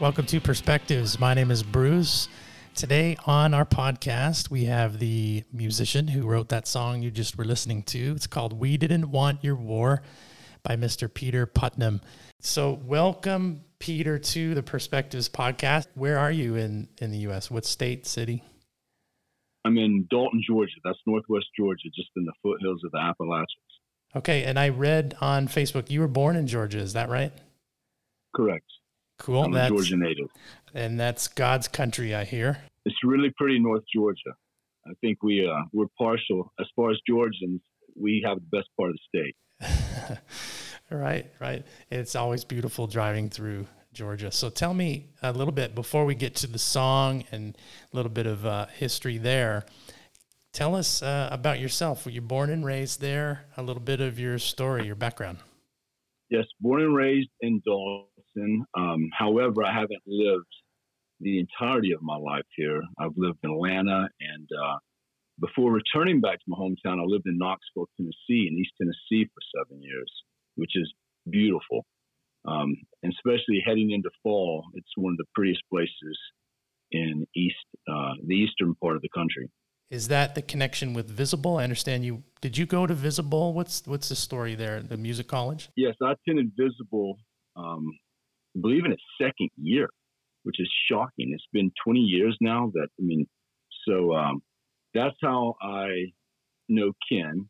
Welcome 0.00 0.26
to 0.26 0.40
Perspectives. 0.40 1.20
My 1.20 1.34
name 1.34 1.52
is 1.52 1.62
Bruce. 1.62 2.26
Today 2.74 3.16
on 3.26 3.52
our 3.52 3.66
podcast, 3.66 4.50
we 4.50 4.64
have 4.64 4.98
the 4.98 5.44
musician 5.52 6.08
who 6.08 6.26
wrote 6.26 6.48
that 6.48 6.66
song 6.66 7.02
you 7.02 7.10
just 7.10 7.36
were 7.36 7.44
listening 7.44 7.82
to. 7.84 8.12
It's 8.16 8.26
called 8.26 8.58
We 8.58 8.76
Didn't 8.76 9.10
Want 9.10 9.44
Your 9.44 9.56
War 9.56 10.02
by 10.62 10.76
Mr. 10.76 11.12
Peter 11.12 11.46
Putnam. 11.46 12.00
So, 12.40 12.80
welcome, 12.84 13.64
Peter, 13.80 14.18
to 14.18 14.54
the 14.54 14.62
Perspectives 14.62 15.28
podcast. 15.28 15.88
Where 15.94 16.18
are 16.18 16.30
you 16.30 16.56
in, 16.56 16.88
in 17.02 17.10
the 17.10 17.18
U.S.? 17.18 17.50
What 17.50 17.66
state, 17.66 18.06
city? 18.06 18.42
I'm 19.64 19.76
in 19.76 20.06
Dalton, 20.10 20.42
Georgia. 20.46 20.72
That's 20.82 20.98
Northwest 21.06 21.46
Georgia, 21.58 21.88
just 21.94 22.10
in 22.16 22.24
the 22.24 22.32
foothills 22.42 22.82
of 22.84 22.92
the 22.92 22.98
Appalachians. 22.98 23.48
Okay, 24.16 24.44
and 24.44 24.58
I 24.58 24.70
read 24.70 25.16
on 25.20 25.48
Facebook 25.48 25.90
you 25.90 26.00
were 26.00 26.08
born 26.08 26.36
in 26.36 26.46
Georgia. 26.46 26.78
Is 26.78 26.94
that 26.94 27.10
right? 27.10 27.32
Correct. 28.34 28.64
Cool. 29.20 29.44
I'm 29.44 29.54
a 29.54 29.68
Georgia 29.68 29.96
native. 29.96 30.28
and 30.74 30.98
that's 30.98 31.28
God's 31.28 31.68
country, 31.68 32.14
I 32.14 32.24
hear. 32.24 32.58
It's 32.86 32.96
really 33.04 33.30
pretty 33.36 33.58
North 33.58 33.84
Georgia. 33.94 34.34
I 34.86 34.92
think 35.02 35.22
we 35.22 35.46
uh, 35.46 35.64
we're 35.74 35.86
partial 35.98 36.52
as 36.58 36.66
far 36.74 36.90
as 36.90 36.96
Georgians. 37.06 37.60
We 37.94 38.24
have 38.26 38.38
the 38.38 38.56
best 38.56 38.68
part 38.78 38.90
of 38.90 38.96
the 38.96 39.20
state. 39.20 40.18
right, 40.90 41.30
right. 41.38 41.66
It's 41.90 42.16
always 42.16 42.44
beautiful 42.44 42.86
driving 42.86 43.28
through 43.28 43.66
Georgia. 43.92 44.32
So 44.32 44.48
tell 44.48 44.72
me 44.72 45.10
a 45.22 45.32
little 45.32 45.52
bit 45.52 45.74
before 45.74 46.06
we 46.06 46.14
get 46.14 46.34
to 46.36 46.46
the 46.46 46.58
song 46.58 47.24
and 47.30 47.58
a 47.92 47.96
little 47.96 48.10
bit 48.10 48.26
of 48.26 48.46
uh, 48.46 48.66
history 48.66 49.18
there. 49.18 49.66
Tell 50.54 50.74
us 50.74 51.02
uh, 51.02 51.28
about 51.30 51.60
yourself. 51.60 52.06
Were 52.06 52.10
you 52.10 52.22
born 52.22 52.48
and 52.48 52.64
raised 52.64 53.02
there? 53.02 53.44
A 53.58 53.62
little 53.62 53.82
bit 53.82 54.00
of 54.00 54.18
your 54.18 54.38
story, 54.38 54.86
your 54.86 54.96
background. 54.96 55.38
Yes, 56.30 56.46
born 56.60 56.82
and 56.82 56.94
raised 56.94 57.28
in 57.40 57.60
Dalton. 57.66 58.06
Um, 58.76 59.08
however, 59.16 59.64
I 59.64 59.72
haven't 59.72 60.02
lived 60.06 60.52
the 61.20 61.38
entirety 61.38 61.92
of 61.92 62.02
my 62.02 62.16
life 62.16 62.46
here. 62.56 62.80
I've 62.98 63.16
lived 63.16 63.38
in 63.42 63.50
Atlanta, 63.50 64.08
and 64.20 64.48
uh, 64.64 64.78
before 65.40 65.72
returning 65.72 66.20
back 66.20 66.38
to 66.38 66.44
my 66.48 66.56
hometown, 66.56 67.00
I 67.00 67.04
lived 67.04 67.26
in 67.26 67.38
Knoxville, 67.38 67.88
Tennessee, 67.96 68.48
in 68.48 68.58
East 68.58 68.72
Tennessee 68.78 69.28
for 69.32 69.40
seven 69.58 69.82
years, 69.82 70.10
which 70.56 70.72
is 70.74 70.92
beautiful. 71.28 71.84
Um, 72.46 72.74
and 73.02 73.12
especially 73.12 73.62
heading 73.64 73.90
into 73.90 74.10
fall, 74.22 74.64
it's 74.74 74.88
one 74.96 75.12
of 75.12 75.18
the 75.18 75.26
prettiest 75.34 75.62
places 75.70 76.18
in 76.90 77.26
East, 77.36 77.56
uh, 77.88 78.14
the 78.26 78.34
eastern 78.34 78.74
part 78.76 78.96
of 78.96 79.02
the 79.02 79.10
country. 79.14 79.50
Is 79.90 80.08
that 80.08 80.34
the 80.34 80.42
connection 80.42 80.94
with 80.94 81.10
Visible? 81.10 81.58
I 81.58 81.64
understand 81.64 82.04
you. 82.04 82.22
Did 82.40 82.56
you 82.56 82.64
go 82.64 82.86
to 82.86 82.94
Visible? 82.94 83.52
What's 83.52 83.82
what's 83.86 84.08
the 84.08 84.16
story 84.16 84.54
there? 84.54 84.82
The 84.82 84.96
music 84.96 85.26
college? 85.26 85.68
Yes, 85.76 85.94
I 86.02 86.12
attended 86.12 86.52
Visible, 86.56 87.18
um, 87.56 87.90
I 88.56 88.60
believe 88.60 88.84
in 88.84 88.92
its 88.92 89.02
second 89.20 89.50
year, 89.56 89.88
which 90.44 90.60
is 90.60 90.70
shocking. 90.88 91.32
It's 91.34 91.46
been 91.52 91.72
20 91.90 92.00
years 92.00 92.36
now 92.40 92.70
that, 92.74 92.88
I 92.98 93.02
mean, 93.02 93.26
so 93.88 94.14
um, 94.14 94.42
that's 94.94 95.16
how 95.22 95.56
I 95.60 96.12
know 96.68 96.92
Ken. 97.10 97.48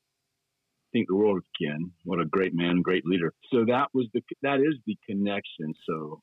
Think 0.92 1.08
the 1.08 1.14
world 1.14 1.36
of 1.36 1.44
Ken. 1.60 1.91
What 2.05 2.20
a 2.20 2.24
great 2.24 2.55
man, 2.55 2.80
great 2.80 3.05
leader. 3.05 3.33
So 3.52 3.64
that 3.66 3.88
was 3.92 4.06
the, 4.14 4.22
that 4.42 4.61
is 4.61 4.77
the 4.86 4.96
connection. 5.06 5.74
So 5.86 6.20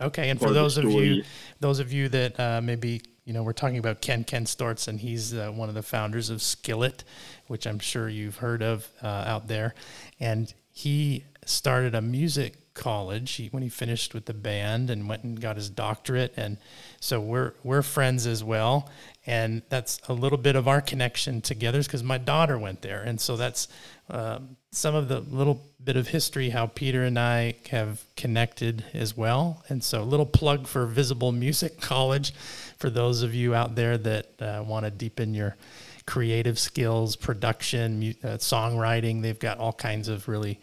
Okay, 0.00 0.30
and 0.30 0.40
for 0.40 0.50
those 0.50 0.78
of 0.78 0.90
you, 0.90 1.22
those 1.60 1.78
of 1.78 1.92
you 1.92 2.08
that 2.08 2.40
uh, 2.40 2.60
maybe 2.60 3.02
you 3.24 3.32
know, 3.32 3.44
we're 3.44 3.52
talking 3.52 3.78
about 3.78 4.00
Ken 4.00 4.24
Ken 4.24 4.46
Steorts, 4.46 4.88
and 4.88 4.98
he's 4.98 5.32
uh, 5.32 5.50
one 5.50 5.68
of 5.68 5.76
the 5.76 5.82
founders 5.82 6.28
of 6.28 6.42
Skillet, 6.42 7.04
which 7.46 7.66
I'm 7.66 7.78
sure 7.78 8.08
you've 8.08 8.38
heard 8.38 8.62
of 8.62 8.88
uh, 9.02 9.06
out 9.06 9.46
there. 9.46 9.74
And 10.18 10.52
he 10.72 11.24
started 11.44 11.94
a 11.94 12.00
music 12.00 12.56
college 12.82 13.34
he, 13.34 13.46
when 13.48 13.62
he 13.62 13.68
finished 13.68 14.12
with 14.12 14.26
the 14.26 14.34
band 14.34 14.90
and 14.90 15.08
went 15.08 15.22
and 15.22 15.40
got 15.40 15.54
his 15.54 15.70
doctorate. 15.70 16.34
And 16.36 16.58
so 16.98 17.20
we're 17.20 17.54
we're 17.62 17.82
friends 17.82 18.26
as 18.26 18.42
well. 18.42 18.90
And 19.24 19.62
that's 19.68 20.00
a 20.08 20.12
little 20.12 20.38
bit 20.38 20.56
of 20.56 20.66
our 20.66 20.80
connection 20.80 21.40
together 21.40 21.80
because 21.80 22.02
my 22.02 22.18
daughter 22.18 22.58
went 22.58 22.82
there, 22.82 23.02
and 23.02 23.20
so 23.20 23.36
that's 23.36 23.68
um, 24.10 24.56
some 24.72 24.96
of 24.96 25.06
the 25.06 25.20
little 25.20 25.62
bit 25.84 25.96
of 25.96 26.08
history 26.08 26.50
how 26.50 26.66
Peter 26.66 27.04
and 27.04 27.16
I 27.16 27.54
have 27.70 28.02
connected 28.16 28.84
as 28.92 29.16
well. 29.16 29.62
And 29.68 29.84
so, 29.84 30.02
a 30.02 30.04
little 30.04 30.26
plug 30.26 30.66
for 30.66 30.86
Visible 30.86 31.30
Music 31.30 31.80
College 31.80 32.34
for 32.78 32.90
those 32.90 33.22
of 33.22 33.32
you 33.32 33.54
out 33.54 33.76
there 33.76 33.96
that 33.96 34.42
uh, 34.42 34.64
want 34.66 34.86
to 34.86 34.90
deepen 34.90 35.34
your 35.34 35.56
creative 36.04 36.58
skills, 36.58 37.14
production, 37.14 38.00
mu- 38.00 38.14
uh, 38.24 38.38
songwriting. 38.38 39.22
They've 39.22 39.38
got 39.38 39.58
all 39.58 39.72
kinds 39.72 40.08
of 40.08 40.26
really 40.26 40.58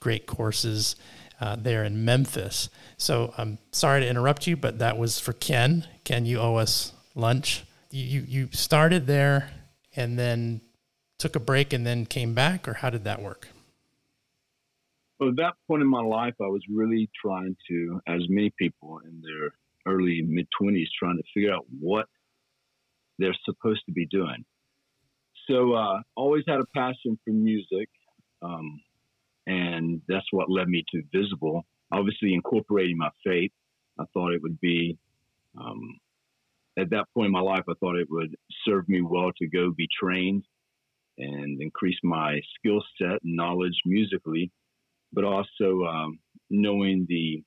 great 0.00 0.26
courses 0.26 0.96
uh, 1.42 1.56
there 1.56 1.82
in 1.82 2.04
Memphis. 2.04 2.70
So, 2.96 3.34
I'm 3.36 3.58
sorry 3.72 4.00
to 4.02 4.08
interrupt 4.08 4.46
you, 4.46 4.56
but 4.56 4.78
that 4.78 4.96
was 4.96 5.18
for 5.18 5.32
Ken. 5.32 5.84
Ken, 6.04 6.24
you 6.24 6.38
owe 6.38 6.54
us 6.54 6.92
lunch. 7.16 7.64
You, 7.90 8.04
you, 8.04 8.24
you 8.28 8.48
started 8.52 9.08
there 9.08 9.50
and 9.96 10.16
then 10.16 10.60
took 11.18 11.34
a 11.34 11.40
break 11.40 11.72
and 11.72 11.84
then 11.84 12.06
came 12.06 12.32
back, 12.32 12.68
or 12.68 12.74
how 12.74 12.90
did 12.90 13.02
that 13.04 13.20
work? 13.20 13.48
Well, 15.18 15.30
at 15.30 15.36
that 15.36 15.54
point 15.66 15.82
in 15.82 15.88
my 15.88 16.02
life, 16.02 16.34
I 16.40 16.46
was 16.46 16.62
really 16.72 17.10
trying 17.20 17.56
to, 17.68 18.00
as 18.06 18.20
many 18.28 18.52
people 18.56 19.00
in 19.04 19.20
their 19.20 19.92
early 19.92 20.22
mid 20.22 20.46
20s, 20.60 20.86
trying 20.96 21.16
to 21.16 21.24
figure 21.34 21.52
out 21.52 21.66
what 21.80 22.06
they're 23.18 23.36
supposed 23.44 23.82
to 23.86 23.92
be 23.92 24.06
doing. 24.06 24.44
So, 25.50 25.72
uh, 25.72 26.02
always 26.16 26.44
had 26.46 26.60
a 26.60 26.66
passion 26.72 27.18
for 27.24 27.32
music, 27.32 27.88
um, 28.42 28.80
and 29.46 30.00
that's 30.08 30.26
what 30.30 30.50
led 30.50 30.68
me 30.68 30.84
to 30.92 31.02
Visible. 31.12 31.64
Obviously, 31.92 32.34
incorporating 32.34 32.96
my 32.96 33.10
faith, 33.24 33.52
I 33.98 34.04
thought 34.12 34.32
it 34.32 34.42
would 34.42 34.60
be, 34.60 34.96
um, 35.60 35.98
at 36.78 36.90
that 36.90 37.06
point 37.14 37.26
in 37.26 37.32
my 37.32 37.40
life, 37.40 37.64
I 37.68 37.74
thought 37.80 37.96
it 37.96 38.08
would 38.10 38.34
serve 38.64 38.88
me 38.88 39.02
well 39.02 39.30
to 39.38 39.46
go 39.46 39.72
be 39.76 39.88
trained 40.00 40.44
and 41.18 41.60
increase 41.60 41.98
my 42.02 42.40
skill 42.58 42.82
set 42.98 43.22
and 43.22 43.36
knowledge 43.36 43.78
musically 43.84 44.50
but 45.12 45.24
also 45.24 45.84
um, 45.84 46.18
knowing 46.50 47.06
the 47.08 47.42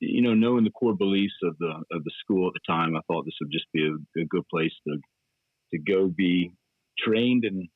you 0.00 0.22
know 0.22 0.34
knowing 0.34 0.64
the 0.64 0.70
core 0.70 0.96
beliefs 0.96 1.34
of 1.42 1.56
the 1.58 1.72
of 1.90 2.04
the 2.04 2.10
school 2.20 2.46
at 2.46 2.52
the 2.52 2.60
time 2.70 2.96
i 2.96 3.00
thought 3.06 3.24
this 3.24 3.34
would 3.40 3.50
just 3.50 3.66
be 3.72 3.86
a, 3.86 4.20
a 4.20 4.24
good 4.26 4.46
place 4.48 4.72
to 4.86 4.98
to 5.72 5.78
go 5.78 6.06
be 6.08 6.52
trained 6.98 7.44
and 7.44 7.68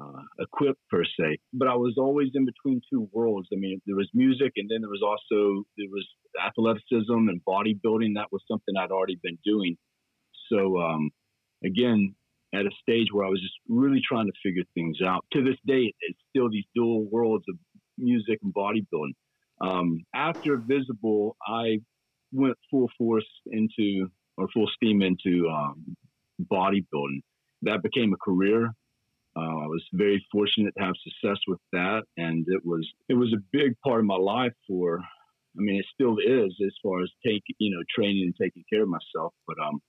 uh, 0.00 0.22
equipped 0.40 0.80
per 0.90 1.04
se 1.04 1.38
but 1.52 1.68
i 1.68 1.74
was 1.74 1.94
always 1.98 2.28
in 2.34 2.44
between 2.44 2.80
two 2.90 3.08
worlds 3.12 3.48
i 3.52 3.56
mean 3.56 3.80
there 3.86 3.96
was 3.96 4.08
music 4.14 4.52
and 4.56 4.68
then 4.70 4.80
there 4.80 4.90
was 4.90 5.02
also 5.02 5.64
there 5.76 5.88
was 5.90 6.06
athleticism 6.44 7.28
and 7.28 7.40
bodybuilding 7.48 8.14
that 8.14 8.26
was 8.32 8.42
something 8.50 8.74
i'd 8.80 8.90
already 8.90 9.18
been 9.22 9.38
doing 9.44 9.76
so 10.50 10.80
um, 10.80 11.10
again 11.64 12.14
at 12.54 12.66
a 12.66 12.70
stage 12.80 13.08
where 13.12 13.26
I 13.26 13.28
was 13.28 13.40
just 13.40 13.54
really 13.68 14.00
trying 14.06 14.26
to 14.26 14.32
figure 14.42 14.62
things 14.74 14.98
out. 15.04 15.24
To 15.32 15.42
this 15.42 15.56
day, 15.66 15.92
it's 16.00 16.18
still 16.30 16.48
these 16.50 16.64
dual 16.74 17.04
worlds 17.10 17.44
of 17.48 17.56
music 17.98 18.38
and 18.42 18.54
bodybuilding. 18.54 19.14
Um, 19.60 20.04
after 20.14 20.56
Visible, 20.56 21.36
I 21.46 21.80
went 22.32 22.56
full 22.70 22.90
force 22.98 23.28
into 23.46 24.08
or 24.36 24.48
full 24.52 24.68
steam 24.74 25.02
into 25.02 25.48
um, 25.48 25.96
bodybuilding. 26.40 27.22
That 27.62 27.82
became 27.82 28.12
a 28.12 28.16
career. 28.16 28.70
Uh, 29.36 29.40
I 29.64 29.66
was 29.66 29.82
very 29.92 30.24
fortunate 30.30 30.74
to 30.78 30.84
have 30.84 30.94
success 31.02 31.38
with 31.48 31.58
that, 31.72 32.02
and 32.16 32.44
it 32.48 32.62
was 32.64 32.88
it 33.08 33.14
was 33.14 33.32
a 33.32 33.42
big 33.52 33.74
part 33.84 34.00
of 34.00 34.06
my 34.06 34.16
life. 34.16 34.52
For, 34.68 35.00
I 35.00 35.60
mean, 35.60 35.76
it 35.76 35.86
still 35.92 36.16
is 36.18 36.54
as 36.64 36.72
far 36.82 37.02
as 37.02 37.10
take 37.26 37.42
you 37.58 37.74
know 37.74 37.82
training 37.94 38.24
and 38.24 38.34
taking 38.40 38.64
care 38.72 38.82
of 38.82 38.88
myself. 38.88 39.34
But 39.46 39.56
um, 39.64 39.80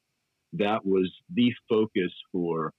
that 0.54 0.86
was 0.86 1.12
the 1.34 1.52
focus 1.69 2.12
for 2.31 2.72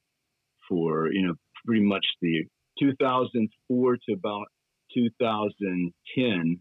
for 0.69 1.12
you 1.12 1.26
know 1.26 1.35
pretty 1.64 1.82
much 1.82 2.06
the 2.23 2.44
2004 2.81 3.96
to 3.96 4.12
about 4.12 4.46
2010 4.94 6.61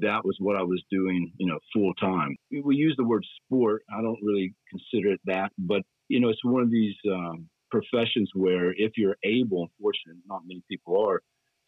that 0.00 0.24
was 0.24 0.36
what 0.38 0.56
i 0.56 0.62
was 0.62 0.82
doing 0.90 1.32
you 1.38 1.46
know 1.46 1.58
full 1.72 1.94
time 1.94 2.36
we 2.64 2.76
use 2.76 2.94
the 2.96 3.04
word 3.04 3.24
sport 3.44 3.82
i 3.96 4.02
don't 4.02 4.18
really 4.22 4.54
consider 4.70 5.12
it 5.12 5.20
that 5.24 5.50
but 5.58 5.82
you 6.08 6.20
know 6.20 6.28
it's 6.28 6.44
one 6.44 6.62
of 6.62 6.70
these 6.70 6.94
um, 7.10 7.48
professions 7.70 8.30
where 8.34 8.72
if 8.76 8.92
you're 8.96 9.16
able 9.24 9.62
unfortunately 9.62 10.22
not 10.26 10.42
many 10.46 10.62
people 10.70 11.04
are 11.06 11.20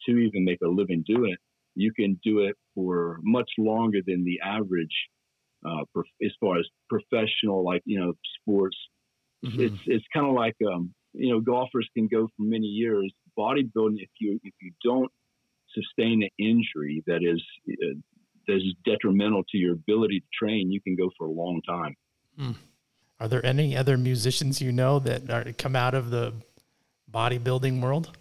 to 0.05 0.17
even 0.17 0.43
make 0.43 0.59
a 0.63 0.67
living 0.67 1.03
doing 1.07 1.31
it 1.31 1.39
you 1.75 1.91
can 1.93 2.19
do 2.23 2.39
it 2.39 2.55
for 2.75 3.19
much 3.23 3.49
longer 3.57 3.99
than 4.05 4.23
the 4.23 4.39
average 4.43 4.95
uh, 5.65 5.83
prof- 5.93 6.05
as 6.23 6.31
far 6.39 6.59
as 6.59 6.65
professional, 6.89 7.63
like 7.63 7.81
you 7.85 7.99
know, 7.99 8.13
sports. 8.39 8.77
Mhm. 9.45 9.59
It's 9.59 9.81
it's 9.85 10.05
kind 10.13 10.27
of 10.27 10.33
like 10.33 10.55
um, 10.67 10.93
you 11.13 11.29
know, 11.31 11.39
golfers 11.39 11.89
can 11.95 12.07
go 12.07 12.27
for 12.27 12.43
many 12.43 12.67
years. 12.67 13.13
Bodybuilding, 13.37 14.01
if 14.01 14.09
you 14.19 14.39
if 14.43 14.53
you 14.61 14.71
don't 14.83 15.11
sustain 15.73 16.23
an 16.23 16.29
injury 16.37 17.03
that 17.07 17.23
is 17.23 17.41
uh, 17.69 17.95
that 18.47 18.57
is 18.57 18.73
detrimental 18.85 19.43
to 19.49 19.57
your 19.57 19.73
ability 19.73 20.19
to 20.19 20.25
train, 20.33 20.71
you 20.71 20.81
can 20.81 20.95
go 20.95 21.09
for 21.17 21.27
a 21.27 21.31
long 21.31 21.61
time. 21.67 21.95
Are 23.21 23.27
there 23.27 23.45
any 23.45 23.77
other 23.77 23.99
musicians 23.99 24.61
you 24.61 24.71
know 24.71 24.97
that 24.97 25.29
are 25.29 25.53
come 25.53 25.75
out 25.75 25.93
of 25.93 26.09
the 26.09 26.33
bodybuilding 27.13 27.79
world? 27.79 28.17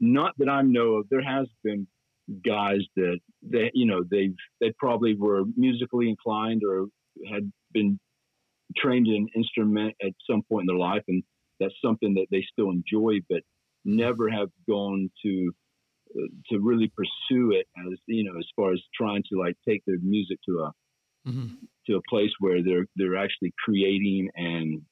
Not 0.00 0.32
that 0.38 0.48
I 0.48 0.62
know 0.62 0.94
of. 0.94 1.08
There 1.10 1.22
has 1.22 1.46
been 1.62 1.86
guys 2.44 2.80
that 2.96 3.20
they 3.40 3.70
you 3.72 3.86
know 3.86 4.02
they've 4.02 4.34
they 4.60 4.72
probably 4.80 5.14
were 5.14 5.44
musically 5.56 6.08
inclined 6.08 6.62
or 6.64 6.86
had 7.32 7.52
been 7.72 8.00
trained 8.76 9.06
in 9.06 9.14
an 9.14 9.28
instrument 9.36 9.94
at 10.02 10.10
some 10.28 10.42
point 10.50 10.62
in 10.62 10.66
their 10.66 10.88
life, 10.88 11.04
and 11.06 11.22
that's 11.60 11.74
something 11.84 12.14
that 12.14 12.26
they 12.32 12.44
still 12.52 12.70
enjoy, 12.70 13.20
but 13.30 13.42
never 13.84 14.28
have 14.28 14.48
gone 14.68 15.08
to 15.24 15.52
uh, 16.16 16.26
to 16.50 16.58
really 16.58 16.90
pursue 16.96 17.52
it 17.52 17.68
as 17.78 17.96
you 18.06 18.24
know 18.24 18.36
as 18.40 18.46
far 18.56 18.72
as 18.72 18.80
trying 18.92 19.22
to 19.30 19.38
like 19.38 19.54
take 19.68 19.84
their 19.86 19.98
music 20.02 20.38
to 20.48 20.62
a 20.62 20.72
Mm-hmm. 21.26 21.54
to 21.86 21.96
a 21.96 22.00
place 22.10 22.30
where 22.40 22.62
they're 22.64 22.86
they're 22.96 23.16
actually 23.16 23.52
creating 23.64 24.28
and 24.34 24.82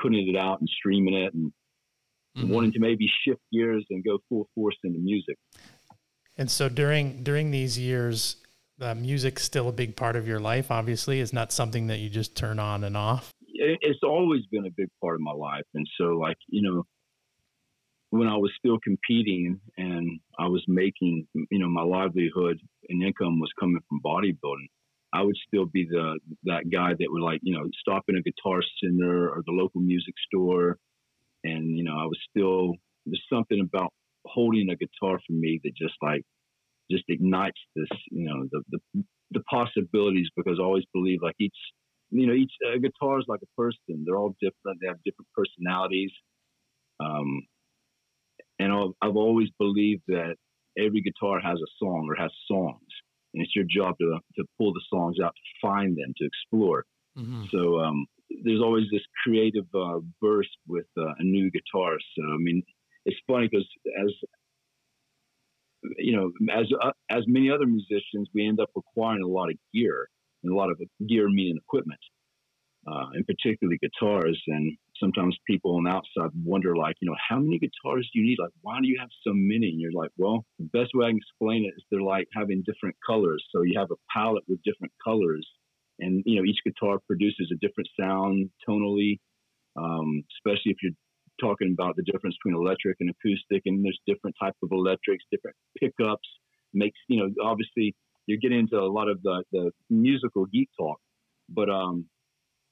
putting 0.00 0.28
it 0.28 0.36
out 0.36 0.58
and 0.60 0.68
streaming 0.68 1.14
it 1.14 1.32
and 1.32 1.52
Mm-hmm. 2.36 2.48
wanting 2.48 2.72
to 2.72 2.78
maybe 2.78 3.10
shift 3.24 3.40
gears 3.52 3.84
and 3.90 4.04
go 4.04 4.18
full 4.28 4.48
force 4.54 4.76
into 4.84 5.00
music. 5.00 5.36
And 6.38 6.48
so 6.48 6.68
during 6.68 7.24
during 7.24 7.50
these 7.50 7.76
years, 7.76 8.36
uh, 8.80 8.94
music's 8.94 9.42
still 9.42 9.68
a 9.68 9.72
big 9.72 9.96
part 9.96 10.14
of 10.14 10.28
your 10.28 10.38
life. 10.38 10.70
Obviously, 10.70 11.20
it's 11.20 11.32
not 11.32 11.50
something 11.52 11.88
that 11.88 11.98
you 11.98 12.08
just 12.08 12.36
turn 12.36 12.60
on 12.60 12.84
and 12.84 12.96
off. 12.96 13.32
It's 13.48 13.98
always 14.04 14.42
been 14.46 14.64
a 14.64 14.70
big 14.70 14.88
part 15.02 15.16
of 15.16 15.20
my 15.22 15.32
life, 15.32 15.64
and 15.74 15.84
so 15.98 16.04
like 16.18 16.36
you 16.48 16.62
know, 16.62 16.84
when 18.10 18.28
I 18.28 18.36
was 18.36 18.52
still 18.56 18.78
competing 18.78 19.60
and 19.76 20.20
I 20.38 20.46
was 20.46 20.64
making 20.68 21.26
you 21.34 21.58
know 21.58 21.68
my 21.68 21.82
livelihood 21.82 22.60
and 22.88 23.02
income 23.02 23.40
was 23.40 23.50
coming 23.58 23.80
from 23.88 24.00
bodybuilding. 24.04 24.68
I 25.12 25.22
would 25.22 25.36
still 25.46 25.66
be 25.66 25.86
the 25.90 26.18
that 26.44 26.70
guy 26.70 26.90
that 26.90 27.08
would 27.08 27.22
like 27.22 27.40
you 27.42 27.54
know 27.54 27.64
stop 27.78 28.04
in 28.08 28.16
a 28.16 28.22
guitar 28.22 28.62
center 28.82 29.28
or 29.28 29.42
the 29.44 29.52
local 29.52 29.80
music 29.80 30.14
store, 30.26 30.78
and 31.44 31.76
you 31.76 31.84
know 31.84 31.96
I 31.98 32.04
was 32.04 32.18
still 32.30 32.74
there's 33.06 33.24
something 33.32 33.60
about 33.60 33.92
holding 34.26 34.70
a 34.70 34.76
guitar 34.76 35.18
for 35.26 35.32
me 35.32 35.60
that 35.64 35.74
just 35.74 35.94
like 36.02 36.22
just 36.90 37.04
ignites 37.08 37.60
this 37.74 37.88
you 38.10 38.28
know 38.28 38.46
the 38.52 38.62
the, 38.70 39.04
the 39.32 39.40
possibilities 39.50 40.28
because 40.36 40.58
I 40.60 40.62
always 40.64 40.84
believe 40.92 41.20
like 41.22 41.36
each 41.40 41.56
you 42.10 42.26
know 42.26 42.34
each 42.34 42.52
uh, 42.66 42.78
guitar 42.78 43.18
is 43.18 43.26
like 43.26 43.40
a 43.42 43.60
person. 43.60 44.04
They're 44.04 44.16
all 44.16 44.36
different. 44.40 44.78
They 44.80 44.88
have 44.88 45.02
different 45.04 45.28
personalities. 45.34 46.12
Um, 47.00 47.42
and 48.58 48.72
I've, 48.72 48.90
I've 49.00 49.16
always 49.16 49.48
believed 49.58 50.02
that 50.08 50.36
every 50.78 51.00
guitar 51.00 51.40
has 51.40 51.58
a 51.58 51.70
song 51.78 52.06
or 52.10 52.14
has 52.14 52.30
songs 52.46 52.86
and 53.34 53.42
it's 53.42 53.54
your 53.54 53.66
job 53.68 53.96
to 53.98 54.18
to 54.36 54.44
pull 54.58 54.72
the 54.72 54.82
songs 54.88 55.16
out 55.22 55.34
to 55.34 55.68
find 55.68 55.96
them 55.96 56.12
to 56.16 56.24
explore 56.24 56.84
Mm-hmm. 57.18 57.46
so 57.50 57.80
um, 57.80 58.06
there's 58.44 58.60
always 58.60 58.84
this 58.92 59.02
creative 59.24 59.66
uh, 59.74 59.98
burst 60.20 60.56
with 60.66 60.86
uh, 60.98 61.12
a 61.18 61.22
new 61.22 61.50
guitar. 61.50 61.96
So 62.16 62.22
I 62.22 62.36
mean, 62.38 62.62
it's 63.04 63.18
funny 63.26 63.48
because 63.50 63.66
as 64.02 64.12
you 65.98 66.16
know, 66.16 66.30
as 66.52 66.66
uh, 66.82 66.92
as 67.10 67.24
many 67.26 67.50
other 67.50 67.66
musicians, 67.66 68.28
we 68.34 68.46
end 68.46 68.60
up 68.60 68.70
acquiring 68.76 69.22
a 69.22 69.26
lot 69.26 69.50
of 69.50 69.56
gear 69.74 70.08
and 70.42 70.52
a 70.52 70.56
lot 70.56 70.70
of 70.70 70.80
gear 71.08 71.28
meaning 71.28 71.56
equipment, 71.56 72.00
uh, 72.86 73.06
and 73.14 73.26
particularly 73.26 73.78
guitars. 73.78 74.40
And 74.46 74.76
sometimes 75.00 75.36
people 75.46 75.76
on 75.76 75.84
the 75.84 75.90
outside 75.90 76.30
wonder, 76.44 76.76
like, 76.76 76.96
you 77.00 77.08
know, 77.08 77.16
how 77.28 77.38
many 77.38 77.58
guitars 77.58 78.08
do 78.12 78.20
you 78.20 78.26
need? 78.26 78.38
Like, 78.38 78.52
why 78.60 78.80
do 78.80 78.86
you 78.86 78.98
have 79.00 79.08
so 79.26 79.32
many? 79.34 79.70
And 79.70 79.80
you're 79.80 79.92
like, 79.92 80.10
well, 80.16 80.44
the 80.58 80.68
best 80.72 80.90
way 80.94 81.06
I 81.06 81.10
can 81.10 81.16
explain 81.18 81.64
it 81.64 81.74
is 81.76 81.84
they're 81.90 82.02
like 82.02 82.28
having 82.34 82.62
different 82.66 82.96
colors. 83.06 83.42
So 83.50 83.62
you 83.62 83.78
have 83.78 83.90
a 83.90 83.96
palette 84.14 84.44
with 84.46 84.62
different 84.62 84.92
colors 85.02 85.46
and 86.00 86.22
you 86.26 86.36
know 86.36 86.44
each 86.44 86.58
guitar 86.64 86.98
produces 87.06 87.52
a 87.52 87.66
different 87.66 87.88
sound 87.98 88.50
tonally 88.68 89.18
um, 89.76 90.24
especially 90.36 90.72
if 90.72 90.78
you're 90.82 90.92
talking 91.40 91.74
about 91.78 91.96
the 91.96 92.02
difference 92.02 92.36
between 92.42 92.60
electric 92.60 92.96
and 93.00 93.10
acoustic 93.10 93.62
and 93.66 93.84
there's 93.84 93.98
different 94.06 94.34
type 94.40 94.54
of 94.62 94.70
electrics 94.72 95.24
different 95.30 95.56
pickups 95.78 96.28
makes 96.74 96.98
you 97.08 97.18
know 97.18 97.28
obviously 97.44 97.94
you're 98.26 98.38
getting 98.38 98.60
into 98.60 98.76
a 98.76 98.86
lot 98.86 99.08
of 99.08 99.22
the, 99.22 99.42
the 99.52 99.70
musical 99.88 100.46
geek 100.46 100.68
talk 100.78 100.98
but 101.48 101.68
um, 101.68 102.06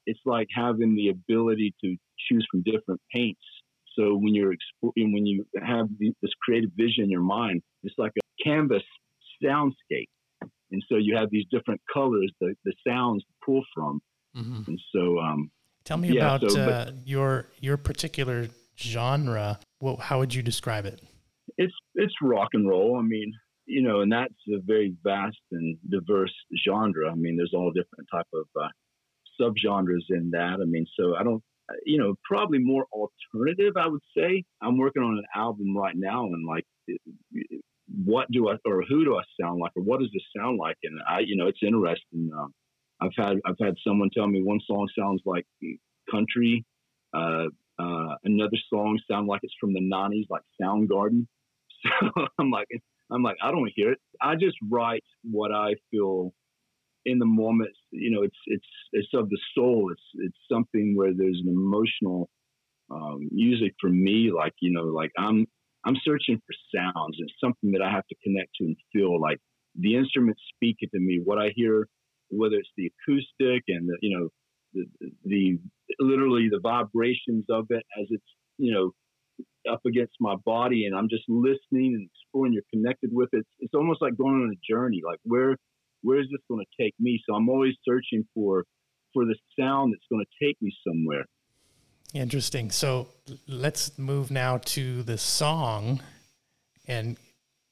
it's 0.05 0.19
like 0.25 0.47
having 0.53 0.95
the 0.95 1.09
ability 1.09 1.73
to 1.83 1.95
choose 2.27 2.45
from 2.51 2.61
different 2.63 2.99
paints 3.13 3.41
so 3.97 4.15
when 4.15 4.33
you're 4.35 4.53
exploring 4.53 5.13
when 5.13 5.25
you 5.25 5.45
have 5.63 5.87
the, 5.99 6.11
this 6.21 6.31
creative 6.41 6.69
vision 6.75 7.05
in 7.05 7.09
your 7.09 7.21
mind 7.21 7.61
it's 7.83 7.95
like 7.97 8.11
a 8.17 8.43
canvas 8.43 8.83
soundscape 9.43 10.07
and 10.71 10.83
so 10.89 10.95
you 10.97 11.15
have 11.15 11.29
these 11.31 11.45
different 11.51 11.81
colors 11.93 12.31
the, 12.39 12.53
the 12.65 12.73
sounds 12.87 13.23
to 13.23 13.33
pull 13.45 13.63
from 13.73 13.99
Mm-hmm. 14.37 14.61
and 14.67 14.79
so 14.95 15.19
um, 15.19 15.49
Tell 15.85 15.97
me 15.97 16.09
Yeah, 16.09 16.35
about 16.35 16.41
so, 16.41 16.53
but- 16.53 16.87
uh, 16.89 16.91
your 17.03 17.47
your 17.59 17.77
particular 17.77 18.47
genre. 18.77 19.59
What, 19.79 19.99
how 20.01 20.19
would 20.19 20.35
you 20.35 20.43
describe 20.43 20.85
it? 20.85 21.01
it's 21.57 21.73
it's 21.95 22.13
rock 22.21 22.49
and 22.53 22.69
roll 22.69 22.99
i 22.99 23.01
mean 23.01 23.33
you 23.65 23.81
know 23.81 24.01
and 24.01 24.11
that's 24.11 24.35
a 24.53 24.59
very 24.63 24.93
vast 25.03 25.35
and 25.51 25.77
diverse 25.89 26.31
genre 26.63 27.11
i 27.11 27.15
mean 27.15 27.35
there's 27.35 27.53
all 27.55 27.71
different 27.71 28.07
type 28.13 28.27
of 28.35 28.45
uh, 28.61 28.67
subgenres 29.39 30.05
in 30.09 30.31
that. 30.31 30.59
I 30.61 30.65
mean 30.65 30.85
so 30.99 31.15
i 31.15 31.23
don't 31.23 31.43
you 31.85 31.97
know 31.99 32.15
probably 32.23 32.59
more 32.59 32.85
alternative 32.91 33.73
i 33.77 33.87
would 33.87 34.01
say. 34.17 34.43
I'm 34.61 34.77
working 34.77 35.03
on 35.03 35.17
an 35.17 35.25
album 35.35 35.75
right 35.75 35.95
now 35.95 36.25
and 36.25 36.45
like 36.45 36.65
what 38.05 38.29
do 38.31 38.49
i 38.49 38.55
or 38.65 38.83
who 38.87 39.03
do 39.03 39.17
i 39.17 39.23
sound 39.39 39.59
like 39.59 39.71
or 39.75 39.83
what 39.83 39.99
does 39.99 40.09
this 40.13 40.23
sound 40.37 40.57
like? 40.59 40.77
And 40.83 40.99
i 41.07 41.19
you 41.19 41.35
know 41.35 41.47
it's 41.47 41.63
interesting. 41.63 42.29
Um, 42.37 42.53
i've 43.01 43.11
had 43.17 43.37
i've 43.45 43.59
had 43.61 43.75
someone 43.85 44.09
tell 44.13 44.27
me 44.27 44.41
one 44.41 44.59
song 44.67 44.87
sounds 44.97 45.21
like 45.25 45.45
country 46.11 46.65
uh, 47.13 47.45
uh, 47.79 48.15
another 48.23 48.57
song 48.71 48.99
sound 49.09 49.27
like 49.27 49.39
it's 49.43 49.53
from 49.59 49.73
the 49.73 49.81
90s 49.81 50.25
like 50.29 50.43
soundgarden. 50.61 51.27
So 51.81 52.27
i'm 52.37 52.51
like 52.51 52.67
i'm 53.09 53.23
like 53.23 53.37
i 53.41 53.51
don't 53.51 53.71
hear 53.73 53.93
it. 53.93 53.99
I 54.21 54.35
just 54.35 54.57
write 54.69 55.03
what 55.23 55.51
i 55.53 55.75
feel 55.91 56.33
in 57.05 57.19
the 57.19 57.25
moment 57.25 57.69
you 57.91 58.11
know 58.11 58.23
it's 58.23 58.37
it's 58.47 58.65
it's 58.91 59.07
of 59.13 59.29
the 59.29 59.39
soul 59.55 59.89
it's 59.91 60.03
it's 60.15 60.37
something 60.51 60.95
where 60.95 61.13
there's 61.15 61.41
an 61.45 61.51
emotional 61.51 62.29
um, 62.91 63.27
music 63.31 63.73
for 63.79 63.89
me 63.89 64.31
like 64.35 64.53
you 64.61 64.71
know 64.71 64.85
like 64.85 65.11
i'm 65.17 65.45
i'm 65.85 65.95
searching 66.03 66.41
for 66.45 66.53
sounds 66.75 67.17
it's 67.19 67.33
something 67.41 67.71
that 67.71 67.81
i 67.81 67.89
have 67.89 68.05
to 68.07 68.15
connect 68.23 68.49
to 68.55 68.65
and 68.65 68.75
feel 68.91 69.19
like 69.19 69.39
the 69.79 69.95
instruments 69.95 70.41
speak 70.55 70.77
it 70.79 70.89
to 70.93 70.99
me 70.99 71.21
what 71.23 71.39
i 71.39 71.51
hear 71.55 71.87
whether 72.29 72.55
it's 72.55 72.69
the 72.77 72.87
acoustic 72.87 73.63
and 73.67 73.87
the 73.87 73.97
you 74.01 74.17
know 74.17 74.29
the, 74.73 74.85
the 75.25 75.59
literally 75.99 76.49
the 76.49 76.59
vibrations 76.61 77.45
of 77.49 77.65
it 77.69 77.83
as 77.99 78.07
it's 78.09 78.23
you 78.57 78.73
know 78.73 78.91
up 79.71 79.81
against 79.85 80.13
my 80.19 80.35
body 80.45 80.85
and 80.85 80.95
I'm 80.95 81.09
just 81.09 81.23
listening 81.27 81.95
and 81.95 82.09
exploring. 82.09 82.53
You're 82.53 82.63
connected 82.73 83.09
with 83.13 83.29
it. 83.33 83.45
It's 83.59 83.73
almost 83.73 84.01
like 84.01 84.17
going 84.17 84.35
on 84.35 84.51
a 84.53 84.73
journey. 84.73 85.01
Like 85.05 85.19
where 85.23 85.57
where 86.01 86.19
is 86.19 86.27
this 86.31 86.41
going 86.49 86.63
to 86.63 86.83
take 86.83 86.93
me? 86.99 87.21
So 87.27 87.35
I'm 87.35 87.49
always 87.49 87.75
searching 87.87 88.25
for 88.33 88.65
for 89.13 89.25
the 89.25 89.35
sound 89.59 89.93
that's 89.93 90.05
going 90.09 90.23
to 90.23 90.45
take 90.45 90.61
me 90.61 90.71
somewhere. 90.87 91.25
Interesting. 92.13 92.71
So 92.71 93.09
let's 93.47 93.97
move 93.97 94.31
now 94.31 94.57
to 94.57 95.03
the 95.03 95.17
song 95.17 96.01
and 96.87 97.17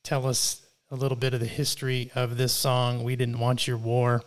tell 0.04 0.26
us 0.26 0.66
a 0.90 0.96
little 0.96 1.18
bit 1.18 1.34
of 1.34 1.40
the 1.40 1.48
history 1.48 2.12
of 2.16 2.38
this 2.38 2.54
song. 2.54 3.04
We 3.04 3.16
didn't 3.16 3.40
want 3.40 3.68
your 3.68 3.78
war 3.78 4.24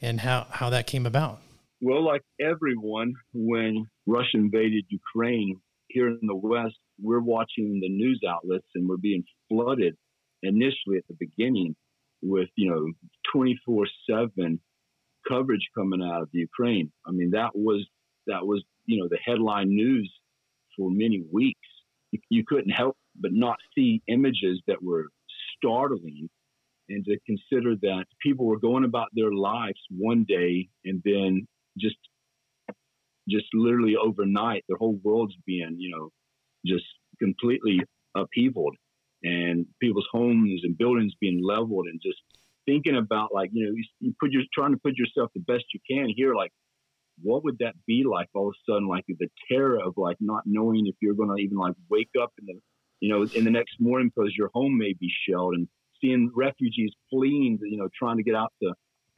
and 0.00 0.20
how, 0.20 0.46
how 0.50 0.70
that 0.70 0.86
came 0.86 1.06
about. 1.06 1.40
Well, 1.80 2.04
like 2.04 2.22
everyone, 2.40 3.14
when 3.32 3.86
Russia 4.06 4.36
invaded 4.36 4.84
Ukraine 4.88 5.60
here 5.88 6.08
in 6.08 6.20
the 6.22 6.34
West, 6.34 6.76
we're 7.00 7.20
watching 7.20 7.80
the 7.80 7.88
news 7.88 8.20
outlets 8.28 8.66
and 8.74 8.88
we're 8.88 8.96
being 8.96 9.24
flooded 9.48 9.96
initially 10.42 10.98
at 10.98 11.04
the 11.08 11.16
beginning 11.18 11.74
with, 12.24 12.48
you 12.56 12.70
know, 12.70 12.86
24 13.32 13.86
7 14.08 14.60
coverage 15.28 15.68
coming 15.76 16.02
out 16.02 16.22
of 16.22 16.28
Ukraine. 16.32 16.90
I 17.06 17.12
mean, 17.12 17.30
that 17.30 17.50
was, 17.54 17.86
that 18.26 18.46
was, 18.46 18.62
you 18.86 18.98
know, 18.98 19.08
the 19.08 19.18
headline 19.24 19.68
news 19.68 20.12
for 20.76 20.90
many 20.90 21.22
weeks. 21.32 21.60
You, 22.10 22.20
you 22.30 22.44
couldn't 22.46 22.70
help 22.70 22.96
but 23.18 23.32
not 23.32 23.58
see 23.74 24.02
images 24.08 24.60
that 24.66 24.82
were 24.82 25.06
startling 25.56 26.28
and 26.88 27.04
to 27.04 27.18
consider 27.26 27.76
that 27.76 28.04
people 28.20 28.46
were 28.46 28.58
going 28.58 28.84
about 28.84 29.08
their 29.14 29.32
lives 29.32 29.80
one 29.90 30.24
day 30.28 30.68
and 30.84 31.00
then 31.04 31.46
just 31.78 31.96
just 33.28 33.46
literally 33.54 33.96
overnight 33.96 34.64
their 34.68 34.76
whole 34.76 34.98
world's 35.02 35.36
being 35.46 35.76
you 35.78 35.90
know 35.90 36.10
just 36.66 36.84
completely 37.18 37.80
upheavaled 38.16 38.74
and 39.24 39.66
people's 39.80 40.06
homes 40.12 40.60
and 40.62 40.78
buildings 40.78 41.12
being 41.20 41.42
leveled 41.42 41.86
and 41.86 42.00
just 42.02 42.18
thinking 42.66 42.96
about 42.96 43.34
like 43.34 43.50
you 43.52 43.66
know 43.66 43.72
you, 43.74 43.84
you 44.00 44.14
put 44.20 44.30
your 44.30 44.42
trying 44.54 44.72
to 44.72 44.78
put 44.78 44.96
yourself 44.96 45.30
the 45.34 45.40
best 45.40 45.64
you 45.74 45.80
can 45.90 46.08
here 46.14 46.34
like 46.34 46.52
what 47.22 47.44
would 47.44 47.58
that 47.58 47.74
be 47.86 48.04
like 48.08 48.28
all 48.34 48.48
of 48.48 48.54
a 48.54 48.72
sudden 48.72 48.88
like 48.88 49.04
the 49.08 49.28
terror 49.50 49.78
of 49.84 49.94
like 49.96 50.16
not 50.20 50.42
knowing 50.46 50.86
if 50.86 50.94
you're 51.00 51.14
going 51.14 51.28
to 51.28 51.42
even 51.42 51.56
like 51.56 51.74
wake 51.90 52.10
up 52.20 52.32
in 52.38 52.46
the 52.46 52.54
you 53.00 53.08
know 53.08 53.26
in 53.34 53.44
the 53.44 53.50
next 53.50 53.74
morning 53.80 54.10
because 54.14 54.32
your 54.36 54.50
home 54.54 54.78
may 54.78 54.94
be 54.94 55.10
shelled 55.26 55.54
and 55.54 55.68
seeing 56.04 56.30
refugees 56.34 56.92
fleeing, 57.10 57.58
you 57.62 57.76
know, 57.76 57.88
trying 57.96 58.16
to 58.16 58.22
get 58.22 58.34
out 58.34 58.52
to 58.62 58.72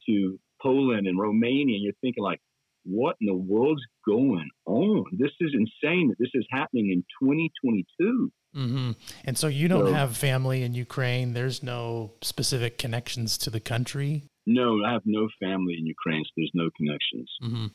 to 0.09 0.39
Poland 0.63 1.07
and 1.07 1.19
Romania, 1.19 1.75
and 1.75 1.83
you're 1.83 1.93
thinking 2.01 2.23
like, 2.23 2.41
what 2.89 3.17
in 3.21 3.27
the 3.27 3.35
world's 3.35 3.83
going 4.07 4.49
on? 4.67 5.05
This 5.13 5.33
is 5.41 5.53
insane 5.55 6.09
that 6.09 6.19
this 6.19 6.31
is 6.35 6.47
happening 6.51 6.91
in 6.91 7.05
2022. 7.23 8.31
hmm 8.55 8.93
And 9.25 9.37
so 9.37 9.47
you 9.49 9.69
don't 9.69 9.87
So- 9.87 9.93
have 9.93 10.17
family 10.17 10.63
in 10.63 10.73
Ukraine. 10.75 11.33
There's 11.35 11.63
no 11.63 12.13
specific 12.23 12.79
connections 12.79 13.37
to 13.39 13.51
the 13.51 13.61
country. 13.61 14.23
No, 14.47 14.69
I 14.85 14.93
have 14.93 15.03
no 15.05 15.29
family 15.41 15.75
in 15.79 15.85
Ukraine, 15.87 16.25
so 16.25 16.31
there's 16.37 16.53
no 16.55 16.71
connections. 16.79 17.29
Mm-hmm. 17.43 17.67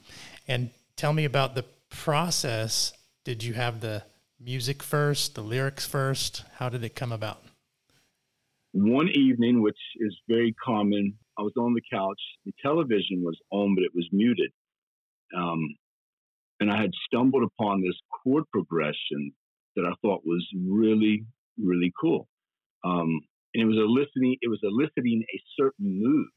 And 0.47 0.69
tell 0.95 1.13
me 1.13 1.25
about 1.25 1.53
the 1.55 1.65
process. 1.89 2.93
Did 3.25 3.43
you 3.43 3.53
have 3.53 3.81
the 3.81 4.03
music 4.39 4.81
first, 4.81 5.35
the 5.35 5.41
lyrics 5.43 5.85
first? 5.85 6.43
How 6.59 6.69
did 6.69 6.83
it 6.83 6.95
come 6.95 7.11
about? 7.11 7.43
One 8.73 9.09
evening, 9.09 9.61
which 9.61 9.77
is 9.97 10.15
very 10.29 10.53
common, 10.63 11.17
I 11.37 11.41
was 11.41 11.53
on 11.57 11.73
the 11.73 11.81
couch. 11.91 12.21
The 12.45 12.53
television 12.61 13.21
was 13.21 13.37
on, 13.51 13.75
but 13.75 13.83
it 13.83 13.91
was 13.93 14.07
muted. 14.11 14.51
Um, 15.35 15.75
and 16.59 16.71
I 16.71 16.79
had 16.79 16.91
stumbled 17.05 17.43
upon 17.43 17.81
this 17.81 17.97
chord 18.23 18.43
progression 18.51 19.31
that 19.75 19.85
I 19.85 19.93
thought 20.01 20.21
was 20.25 20.45
really, 20.67 21.25
really 21.57 21.91
cool. 21.99 22.27
Um, 22.83 23.21
and 23.53 23.63
it 23.63 23.65
was 23.65 23.77
eliciting, 23.77 24.37
it 24.41 24.49
was 24.49 24.59
eliciting 24.63 25.23
a 25.33 25.41
certain 25.59 26.01
mood. 26.01 26.27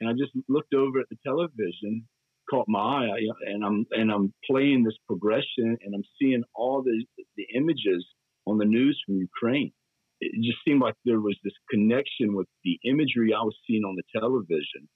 And 0.00 0.08
I 0.08 0.12
just 0.12 0.32
looked 0.48 0.74
over 0.74 0.98
at 0.98 1.06
the 1.10 1.16
television, 1.24 2.06
caught 2.48 2.66
my 2.68 3.06
eye, 3.06 3.26
and 3.46 3.64
I'm 3.64 3.86
and 3.92 4.10
I'm 4.10 4.32
playing 4.50 4.82
this 4.82 4.96
progression, 5.06 5.76
and 5.84 5.94
I'm 5.94 6.04
seeing 6.20 6.42
all 6.54 6.82
the 6.82 7.04
the 7.36 7.46
images 7.54 8.04
on 8.46 8.58
the 8.58 8.64
news 8.64 9.00
from 9.04 9.16
Ukraine. 9.16 9.72
It 10.20 10.32
just 10.42 10.58
seemed 10.66 10.80
like 10.80 10.94
there 11.04 11.20
was 11.20 11.38
this 11.44 11.52
connection 11.70 12.34
with 12.34 12.46
the 12.64 12.78
imagery 12.84 13.32
I 13.32 13.42
was 13.42 13.56
seeing 13.66 13.84
on 13.84 13.96
the 13.96 14.02
television, 14.18 14.88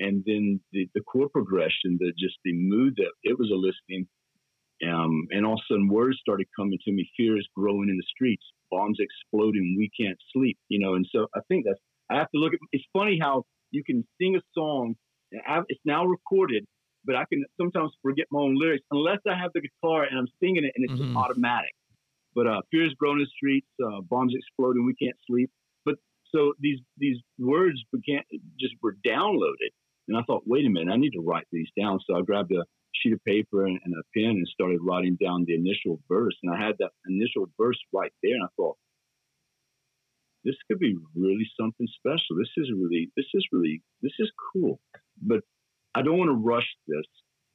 and 0.00 0.22
then 0.26 0.60
the, 0.72 0.88
the 0.94 1.00
chord 1.02 1.32
progression, 1.32 1.98
the 1.98 2.12
just 2.18 2.36
the 2.44 2.52
mood 2.54 2.94
that 2.96 3.12
it 3.22 3.38
was 3.38 3.50
eliciting. 3.52 4.06
Um, 4.86 5.26
and 5.30 5.44
all 5.44 5.54
of 5.54 5.60
a 5.68 5.74
sudden, 5.74 5.88
words 5.88 6.18
started 6.20 6.46
coming 6.56 6.78
to 6.84 6.92
me. 6.92 7.10
Fear 7.16 7.36
is 7.36 7.48
growing 7.56 7.88
in 7.88 7.96
the 7.96 8.06
streets. 8.08 8.44
Bombs 8.70 8.98
exploding. 9.00 9.74
We 9.76 9.90
can't 10.00 10.18
sleep. 10.32 10.56
You 10.68 10.78
know, 10.78 10.94
and 10.94 11.06
so 11.12 11.26
I 11.34 11.40
think 11.48 11.64
that's. 11.66 11.80
I 12.10 12.16
have 12.16 12.30
to 12.30 12.38
look 12.38 12.52
at. 12.54 12.60
It's 12.72 12.84
funny 12.92 13.18
how 13.20 13.44
you 13.72 13.82
can 13.84 14.06
sing 14.20 14.36
a 14.36 14.40
song. 14.54 14.94
and 15.32 15.42
I- 15.46 15.62
It's 15.68 15.80
now 15.84 16.06
recorded, 16.06 16.64
but 17.04 17.16
I 17.16 17.24
can 17.30 17.44
sometimes 17.60 17.90
forget 18.02 18.26
my 18.30 18.40
own 18.40 18.54
lyrics 18.56 18.84
unless 18.92 19.18
I 19.28 19.34
have 19.36 19.50
the 19.52 19.60
guitar 19.60 20.04
and 20.04 20.16
I'm 20.18 20.28
singing 20.40 20.64
it 20.64 20.72
and 20.76 20.84
it's 20.86 20.96
just 20.96 21.10
Mhm. 21.10 21.16
automatic. 21.22 21.72
But 22.34 22.46
uh, 22.46 22.62
fear 22.70 22.86
is 22.86 22.94
growing 22.94 23.18
in 23.18 23.24
the 23.24 23.30
streets. 23.36 23.66
Uh, 23.84 24.00
bombs 24.02 24.32
exploding. 24.34 24.86
We 24.86 24.94
can't 24.94 25.16
sleep. 25.26 25.50
But 25.84 25.96
so 26.34 26.54
these 26.60 26.80
these 26.98 27.18
words 27.38 27.82
began 27.92 28.22
just 28.60 28.74
were 28.82 28.96
downloaded, 29.04 29.72
and 30.08 30.16
I 30.16 30.22
thought, 30.22 30.42
wait 30.46 30.66
a 30.66 30.70
minute, 30.70 30.92
I 30.92 30.96
need 30.96 31.12
to 31.12 31.20
write 31.20 31.46
these 31.52 31.68
down. 31.78 32.00
So 32.06 32.16
I 32.16 32.22
grabbed 32.22 32.52
a 32.52 32.64
sheet 32.94 33.12
of 33.12 33.24
paper 33.24 33.66
and, 33.66 33.78
and 33.84 33.94
a 33.94 34.02
pen 34.16 34.30
and 34.30 34.48
started 34.48 34.80
writing 34.82 35.16
down 35.22 35.44
the 35.46 35.54
initial 35.54 36.00
verse. 36.08 36.34
And 36.42 36.52
I 36.52 36.58
had 36.58 36.76
that 36.78 36.90
initial 37.08 37.46
verse 37.58 37.78
right 37.92 38.12
there, 38.22 38.34
and 38.34 38.44
I 38.44 38.48
thought, 38.56 38.76
this 40.44 40.56
could 40.68 40.78
be 40.78 40.96
really 41.14 41.46
something 41.60 41.86
special. 41.96 42.36
This 42.38 42.50
is 42.56 42.70
really, 42.74 43.10
this 43.16 43.26
is 43.34 43.46
really, 43.52 43.82
this 44.02 44.12
is 44.18 44.30
cool. 44.52 44.80
But 45.20 45.40
I 45.94 46.02
don't 46.02 46.18
want 46.18 46.30
to 46.30 46.36
rush 46.36 46.68
this. 46.86 47.04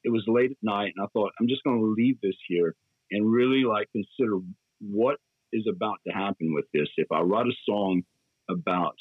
It 0.03 0.11
was 0.11 0.23
late 0.27 0.51
at 0.51 0.57
night, 0.61 0.93
and 0.95 1.03
I 1.03 1.07
thought 1.13 1.31
I'm 1.39 1.47
just 1.47 1.63
going 1.63 1.79
to 1.79 1.85
leave 1.85 2.19
this 2.21 2.35
here 2.47 2.75
and 3.09 3.31
really 3.31 3.63
like 3.63 3.89
consider 3.93 4.37
what 4.79 5.17
is 5.53 5.65
about 5.69 5.97
to 6.05 6.13
happen 6.13 6.53
with 6.53 6.65
this. 6.73 6.89
If 6.97 7.11
I 7.11 7.21
write 7.21 7.47
a 7.47 7.53
song 7.65 8.03
about 8.49 8.95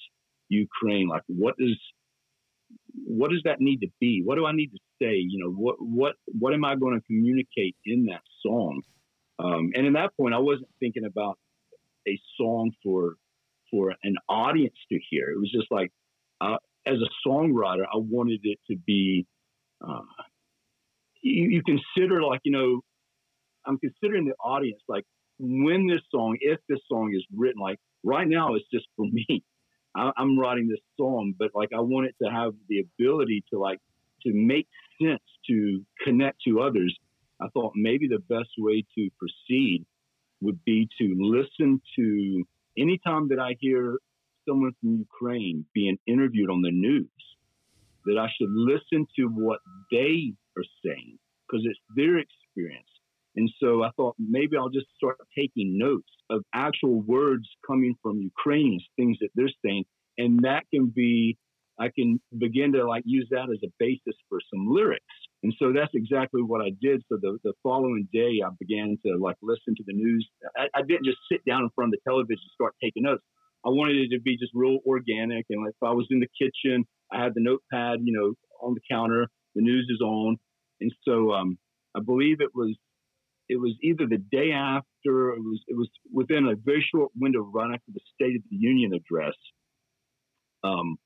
Ukraine, 0.49 1.09
like 1.09 1.23
what 1.27 1.55
is 1.59 1.77
what 2.95 3.31
does 3.31 3.43
that 3.45 3.61
need 3.61 3.81
to 3.81 3.89
be? 4.01 4.23
What 4.25 4.37
do 4.37 4.47
I 4.47 4.53
need 4.53 4.69
to 4.69 4.79
say? 5.01 5.15
You 5.15 5.45
know, 5.45 5.51
what 5.51 5.77
what 5.79 6.15
what 6.27 6.55
am 6.55 6.65
I 6.65 6.77
going 6.77 6.99
to 6.99 7.07
communicate 7.07 7.77
in 7.85 8.07
that 8.07 8.23
song? 8.45 8.83
Um, 9.39 9.71
and 9.75 9.87
in 9.87 9.95
that 9.95 10.17
point, 10.17 10.35
I 10.35 10.39
wasn't 10.39 10.69
thinking 10.81 11.05
about 11.05 11.39
a 12.07 12.19
song 12.39 12.73
for 12.83 13.15
for 13.71 13.95
an 14.03 14.17
audience 14.29 14.77
to 14.91 14.99
hear. 15.11 15.31
It 15.31 15.39
was 15.39 15.51
just 15.51 15.69
like, 15.71 15.91
uh, 16.41 16.57
as 16.87 16.99
a 16.99 17.29
songwriter, 17.29 17.85
I 17.85 17.97
wanted 17.97 18.41
it 18.45 18.59
to 18.71 18.77
be. 18.77 19.27
Uh, 19.87 20.03
you, 21.23 21.49
you 21.51 21.63
consider 21.63 22.23
like 22.23 22.41
you 22.45 22.53
know, 22.53 22.81
I'm 23.67 23.79
considering 23.79 24.27
the 24.27 24.35
audience 24.35 24.81
like 24.89 25.05
when 25.39 25.87
this 25.89 26.01
song, 26.11 26.37
if 26.41 26.61
this 26.69 26.79
song 26.89 27.13
is 27.15 27.25
written, 27.35 27.61
like 27.61 27.79
right 28.05 28.27
now, 28.29 28.55
it's 28.55 28.67
just 28.73 28.87
for 28.97 29.07
me. 29.07 29.43
I, 29.97 30.11
I'm 30.17 30.39
writing 30.39 30.69
this 30.69 30.81
song, 30.97 31.35
but 31.39 31.51
like 31.55 31.71
I 31.77 31.81
want 31.81 32.07
it 32.07 32.15
to 32.23 32.31
have 32.31 32.53
the 32.69 32.81
ability 32.81 33.45
to 33.53 33.59
like 33.59 33.79
to 34.25 34.33
make 34.33 34.69
sense 35.01 35.23
to 35.49 35.85
connect 36.05 36.43
to 36.47 36.61
others. 36.61 36.97
I 37.41 37.49
thought 37.49 37.73
maybe 37.75 38.07
the 38.07 38.23
best 38.29 38.51
way 38.59 38.85
to 38.97 39.11
proceed 39.19 39.85
would 40.41 40.63
be 40.65 40.89
to 40.99 41.15
listen 41.19 41.81
to 41.97 42.45
anytime 42.79 43.29
that 43.29 43.39
I 43.39 43.57
hear 43.61 43.99
someone 44.49 44.73
from 44.81 44.99
Ukraine 44.99 45.65
being 45.75 45.99
interviewed 46.07 46.51
on 46.51 46.63
the 46.63 46.71
news, 46.71 47.11
that 48.07 48.19
I 48.19 48.29
should 48.37 48.51
listen 48.51 49.07
to 49.17 49.27
what 49.27 49.61
they 49.91 50.33
are 50.57 50.65
saying 50.85 51.19
because 51.47 51.65
it's 51.65 51.79
their 51.95 52.19
experience. 52.19 52.92
And 53.37 53.51
so 53.61 53.83
I 53.83 53.91
thought 53.97 54.15
maybe 54.19 54.57
I'll 54.57 54.69
just 54.69 54.89
start 54.97 55.17
taking 55.37 55.79
notes 55.79 56.09
of 56.31 56.43
actual 56.55 57.01
words 57.01 57.49
coming 57.67 57.95
from 58.03 58.21
Ukrainians, 58.21 58.85
things 58.97 59.17
that 59.21 59.31
they're 59.35 59.49
saying, 59.65 59.85
and 60.19 60.41
that 60.45 60.65
can 60.73 60.93
be 60.95 61.39
I 61.81 61.89
can 61.89 62.21
begin 62.39 62.73
to 62.75 62.87
like 62.87 63.03
use 63.07 63.27
that 63.31 63.49
as 63.51 63.59
a 63.65 63.73
basis 63.79 64.15
for 64.29 64.39
some 64.53 64.67
lyrics. 64.69 65.05
And 65.43 65.55
so 65.59 65.73
that's 65.73 65.91
exactly 65.95 66.43
what 66.43 66.61
I 66.61 66.71
did. 66.81 67.03
So 67.09 67.19
the, 67.21 67.39
the 67.43 67.55
following 67.63 68.07
day, 68.13 68.41
I 68.45 68.51
began 68.61 68.99
to 69.07 69.17
like 69.17 69.37
listen 69.43 69.75
to 69.77 69.85
the 69.87 69.95
news. 69.95 70.29
I, 70.57 70.67
I 70.75 70.83
didn't 70.83 71.07
just 71.07 71.19
sit 71.31 71.41
down 71.49 71.63
in 71.63 71.71
front 71.75 71.89
of 71.89 71.99
the 71.99 72.11
television 72.11 72.39
and 72.45 72.55
start 72.55 72.75
taking 72.83 73.05
notes. 73.05 73.25
I 73.65 73.71
wanted 73.71 73.97
it 73.97 74.15
to 74.15 74.21
be 74.21 74.37
just 74.37 74.53
real 74.55 74.79
organic. 74.87 75.47
And 75.49 75.65
like 75.65 75.75
if 75.75 75.83
I 75.83 75.93
was 75.93 76.07
in 76.11 76.21
the 76.21 76.29
kitchen, 76.39 76.85
I 77.11 77.23
had 77.23 77.33
the 77.35 77.43
notepad, 77.43 78.01
you 78.03 78.13
know, 78.13 78.35
on 78.61 78.75
the 78.75 78.81
counter. 78.91 79.29
The 79.55 79.63
news 79.63 79.87
is 79.91 80.01
on, 80.01 80.39
and 80.81 80.91
so 81.07 81.33
um, 81.33 81.59
I 81.95 82.01
believe 82.01 82.41
it 82.41 82.55
was 82.55 82.75
it 83.49 83.57
was 83.57 83.75
either 83.83 84.07
the 84.07 84.19
day 84.19 84.53
after. 84.53 85.31
It 85.31 85.41
was 85.41 85.61
it 85.69 85.77
was 85.77 85.89
within 86.13 86.47
a 86.47 86.57
very 86.57 86.85
short 86.95 87.11
window 87.15 87.41
right 87.41 87.73
after 87.73 87.93
the 87.93 88.01
State 88.15 88.37
of 88.37 88.43
the 88.51 88.57
Union 88.57 88.93
address. 88.95 89.35
Um, 90.65 90.97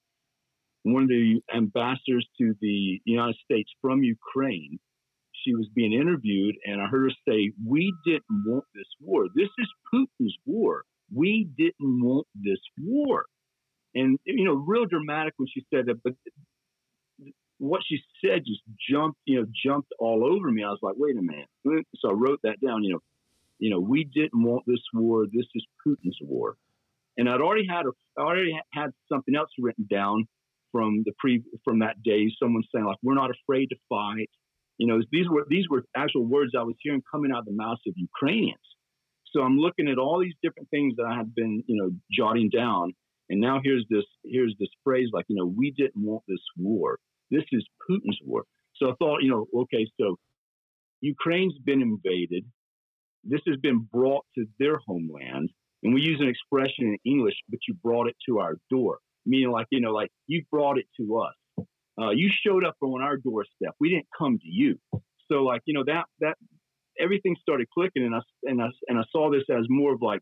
one 0.83 1.05
of 1.05 1.09
the 1.09 1.41
ambassadors 1.55 2.27
to 2.39 2.55
the 2.61 3.01
United 3.05 3.37
States 3.45 3.71
from 3.81 4.03
Ukraine, 4.03 4.79
she 5.45 5.55
was 5.55 5.69
being 5.75 5.93
interviewed, 5.93 6.55
and 6.65 6.81
I 6.81 6.87
heard 6.87 7.11
her 7.11 7.17
say, 7.29 7.53
"We 7.65 7.93
didn't 8.05 8.45
want 8.47 8.65
this 8.75 8.87
war. 9.01 9.27
This 9.35 9.49
is 9.59 9.69
Putin's 9.93 10.37
war. 10.45 10.85
We 11.13 11.49
didn't 11.57 12.05
want 12.05 12.27
this 12.35 12.61
war." 12.79 13.27
And 13.95 14.19
you 14.25 14.45
know, 14.45 14.55
real 14.55 14.87
dramatic 14.87 15.35
when 15.39 15.49
she 15.49 15.65
said 15.73 15.87
that, 15.87 16.03
but 16.05 16.13
what 17.59 17.81
she 17.87 17.99
said 18.25 18.45
just 18.47 18.63
jumped, 18.91 19.19
you 19.25 19.41
know, 19.41 19.47
jumped 19.65 19.93
all 19.99 20.25
over 20.25 20.51
me. 20.51 20.63
I 20.63 20.71
was 20.71 20.79
like, 20.83 20.95
"Wait 20.97 21.17
a 21.17 21.23
minute!" 21.23 21.87
So 21.97 22.11
I 22.11 22.13
wrote 22.13 22.41
that 22.43 22.61
down. 22.61 22.85
You 22.85 22.95
know, 22.95 23.01
you 23.59 23.71
know, 23.71 23.81
we 23.81 24.05
didn't 24.05 24.43
want 24.43 24.65
this 24.67 24.83
war. 24.93 25.27
This 25.27 25.47
is 25.55 25.67
Putin's 25.87 26.19
war. 26.21 26.57
And 27.17 27.29
I'd 27.29 27.41
already 27.41 27.67
had 27.67 27.87
a, 27.87 27.93
I 28.19 28.23
already 28.23 28.59
had 28.73 28.91
something 29.11 29.35
else 29.35 29.51
written 29.59 29.87
down 29.91 30.27
from 30.73 31.03
the 31.05 31.13
pre 31.19 31.43
from 31.65 31.79
that 31.81 32.03
day. 32.03 32.31
Someone 32.39 32.63
saying 32.75 32.85
like, 32.85 32.99
"We're 33.03 33.15
not 33.15 33.31
afraid 33.31 33.71
to 33.71 33.77
fight." 33.89 34.31
You 34.79 34.87
know, 34.87 35.01
these 35.11 35.29
were 35.29 35.47
these 35.49 35.69
were 35.71 35.85
actual 35.97 36.27
words 36.27 36.53
I 36.59 36.63
was 36.63 36.75
hearing 36.81 37.03
coming 37.11 37.33
out 37.33 37.41
of 37.41 37.45
the 37.47 37.53
mouths 37.53 37.81
of 37.87 37.95
Ukrainians. 37.97 38.61
So 39.33 39.41
I'm 39.41 39.59
looking 39.59 39.89
at 39.89 39.99
all 39.99 40.21
these 40.21 40.35
different 40.43 40.69
things 40.71 40.95
that 40.97 41.07
I 41.07 41.17
had 41.17 41.35
been, 41.35 41.63
you 41.67 41.77
know, 41.77 41.91
jotting 42.13 42.51
down, 42.51 42.93
and 43.29 43.41
now 43.41 43.61
here's 43.63 43.87
this 43.89 44.05
here's 44.25 44.55
this 44.59 44.69
phrase 44.85 45.09
like, 45.13 45.25
you 45.29 45.37
know, 45.37 45.47
we 45.47 45.71
didn't 45.71 46.05
want 46.05 46.23
this 46.29 46.41
war. 46.57 46.99
This 47.31 47.45
is 47.53 47.67
Putin's 47.89 48.19
war. 48.25 48.45
So 48.77 48.91
I 48.91 48.95
thought, 48.99 49.23
you 49.23 49.31
know, 49.31 49.47
okay, 49.63 49.87
so 50.01 50.17
Ukraine's 51.01 51.59
been 51.65 51.83
invaded. 51.83 52.45
This 53.25 53.41
has 53.47 53.57
been 53.61 53.89
brought 53.93 54.25
to 54.37 54.47
their 54.59 54.79
homeland, 54.87 55.51
and 55.83 55.95
we 55.95 56.01
use 56.01 56.21
an 56.21 56.29
expression 56.29 56.87
in 56.87 56.99
English, 57.05 57.35
but 57.49 57.59
you 57.67 57.75
brought 57.83 58.09
it 58.09 58.17
to 58.29 58.39
our 58.39 58.57
door, 58.71 58.99
meaning 59.25 59.51
like, 59.51 59.67
you 59.71 59.81
know, 59.81 59.93
like 59.93 60.11
you 60.27 60.45
brought 60.51 60.79
it 60.79 60.87
to 61.01 61.19
us. 61.19 61.67
Uh, 62.01 62.11
you 62.11 62.31
showed 62.47 62.65
up 62.65 62.77
on 62.83 63.03
our 63.03 63.17
doorstep. 63.17 63.75
We 63.81 63.89
didn't 63.89 64.07
come 64.17 64.39
to 64.39 64.49
you. 64.49 64.79
So 65.31 65.43
like, 65.43 65.63
you 65.65 65.75
know, 65.75 65.85
that 65.87 66.05
that 66.21 66.37
everything 67.01 67.37
started 67.41 67.69
clicking, 67.71 68.05
and 68.05 68.15
I 68.15 68.21
and 68.45 68.63
I 68.63 68.69
and 68.89 68.99
I 68.99 69.03
saw 69.11 69.31
this 69.31 69.45
as 69.51 69.65
more 69.69 69.95
of 69.95 70.03
like 70.03 70.21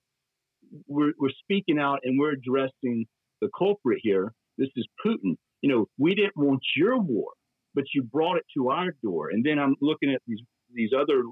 we're 0.87 1.13
we're 1.19 1.31
speaking 1.43 1.79
out 1.79 2.01
and 2.05 2.19
we're 2.19 2.33
addressing 2.33 3.07
the 3.41 3.49
culprit 3.57 3.99
here. 4.03 4.33
This 4.57 4.69
is 4.77 4.87
Putin. 5.05 5.37
You 5.65 5.71
know, 5.71 5.87
we 5.97 6.15
didn't 6.15 6.37
want 6.37 6.61
your 6.77 6.99
war, 6.99 7.31
but 7.75 7.85
you 7.95 8.03
brought 8.03 8.37
it 8.37 8.45
to 8.55 8.69
our 8.69 8.95
door. 9.03 9.31
And 9.31 9.43
then 9.43 9.59
I'm 9.59 9.77
looking 9.81 10.13
at 10.13 10.21
these 10.27 10.41
these 10.75 10.91
other, 10.93 11.23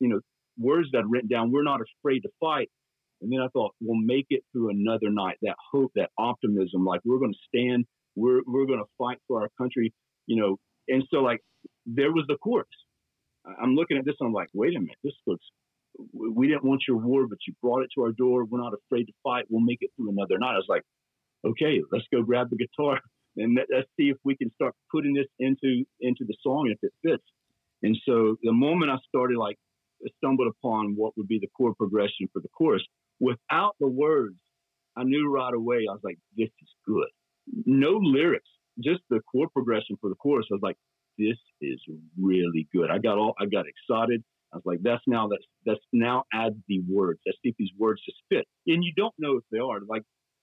you 0.00 0.08
know, 0.08 0.18
words 0.58 0.88
that 0.90 1.04
I've 1.04 1.04
written 1.08 1.28
down. 1.28 1.52
We're 1.52 1.62
not 1.62 1.78
afraid 1.80 2.24
to 2.24 2.28
fight. 2.40 2.68
And 3.22 3.30
then 3.30 3.38
I 3.38 3.46
thought, 3.52 3.76
we'll 3.80 4.02
make 4.02 4.26
it 4.30 4.42
through 4.50 4.70
another 4.70 5.08
night. 5.08 5.36
That 5.42 5.54
hope, 5.70 5.92
that 5.94 6.10
optimism, 6.18 6.84
like 6.84 7.00
we're 7.04 7.20
going 7.20 7.32
to 7.32 7.38
stand, 7.46 7.84
we're 8.16 8.40
we're 8.44 8.66
going 8.66 8.80
to 8.80 8.90
fight 8.98 9.18
for 9.28 9.42
our 9.42 9.50
country, 9.56 9.94
you 10.26 10.34
know. 10.34 10.56
And 10.88 11.04
so 11.08 11.18
like 11.18 11.40
there 11.86 12.10
was 12.10 12.24
the 12.26 12.38
chorus. 12.42 12.66
I'm 13.62 13.76
looking 13.76 13.98
at 13.98 14.04
this, 14.04 14.16
and 14.18 14.26
I'm 14.26 14.34
like, 14.34 14.48
wait 14.52 14.74
a 14.76 14.80
minute, 14.80 14.98
this 15.04 15.14
looks. 15.28 15.46
We 16.12 16.48
didn't 16.48 16.64
want 16.64 16.82
your 16.88 16.96
war, 16.96 17.28
but 17.28 17.38
you 17.46 17.54
brought 17.62 17.84
it 17.84 17.90
to 17.94 18.02
our 18.02 18.10
door. 18.10 18.46
We're 18.46 18.60
not 18.60 18.72
afraid 18.74 19.04
to 19.04 19.12
fight. 19.22 19.44
We'll 19.48 19.64
make 19.64 19.78
it 19.80 19.90
through 19.94 20.10
another 20.10 20.38
night. 20.38 20.54
I 20.54 20.56
was 20.56 20.66
like, 20.68 20.82
okay, 21.46 21.82
let's 21.92 22.06
go 22.12 22.24
grab 22.24 22.50
the 22.50 22.56
guitar 22.56 22.98
and 23.36 23.56
let, 23.56 23.66
let's 23.74 23.88
see 23.98 24.08
if 24.08 24.16
we 24.24 24.36
can 24.36 24.52
start 24.54 24.74
putting 24.90 25.14
this 25.14 25.26
into 25.38 25.84
into 26.00 26.24
the 26.26 26.36
song 26.42 26.72
if 26.72 26.78
it 26.82 26.92
fits. 27.02 27.24
And 27.82 27.96
so 28.06 28.36
the 28.42 28.52
moment 28.52 28.90
I 28.90 28.96
started 29.08 29.36
like 29.38 29.56
stumbled 30.18 30.48
upon 30.48 30.94
what 30.96 31.16
would 31.16 31.28
be 31.28 31.38
the 31.38 31.48
chord 31.56 31.76
progression 31.76 32.28
for 32.32 32.40
the 32.40 32.48
chorus 32.48 32.82
without 33.20 33.74
the 33.80 33.88
words, 33.88 34.36
I 34.96 35.04
knew 35.04 35.32
right 35.32 35.54
away. 35.54 35.86
I 35.88 35.92
was 35.92 36.00
like, 36.04 36.18
this 36.36 36.48
is 36.62 36.68
good. 36.86 37.08
No 37.64 37.98
lyrics, 38.02 38.48
just 38.82 39.00
the 39.10 39.20
chord 39.30 39.50
progression 39.52 39.96
for 40.00 40.10
the 40.10 40.16
chorus. 40.16 40.46
I 40.50 40.54
was 40.54 40.62
like, 40.62 40.76
this 41.18 41.36
is 41.60 41.80
really 42.20 42.68
good. 42.74 42.90
I 42.90 42.98
got 42.98 43.18
all 43.18 43.34
I 43.40 43.46
got 43.46 43.64
excited. 43.66 44.22
I 44.52 44.56
was 44.56 44.64
like, 44.64 44.80
that's 44.82 45.02
now 45.06 45.28
that's 45.28 45.44
that's 45.64 45.84
now 45.92 46.24
add 46.32 46.60
the 46.68 46.80
words. 46.88 47.20
Let's 47.26 47.38
see 47.42 47.50
if 47.50 47.56
these 47.58 47.70
words 47.78 48.00
just 48.04 48.18
fit. 48.28 48.46
And 48.66 48.84
you 48.84 48.92
don't 48.96 49.14
know 49.18 49.36
if 49.36 49.44
they 49.50 49.58
are. 49.58 49.80
Like 49.86 50.02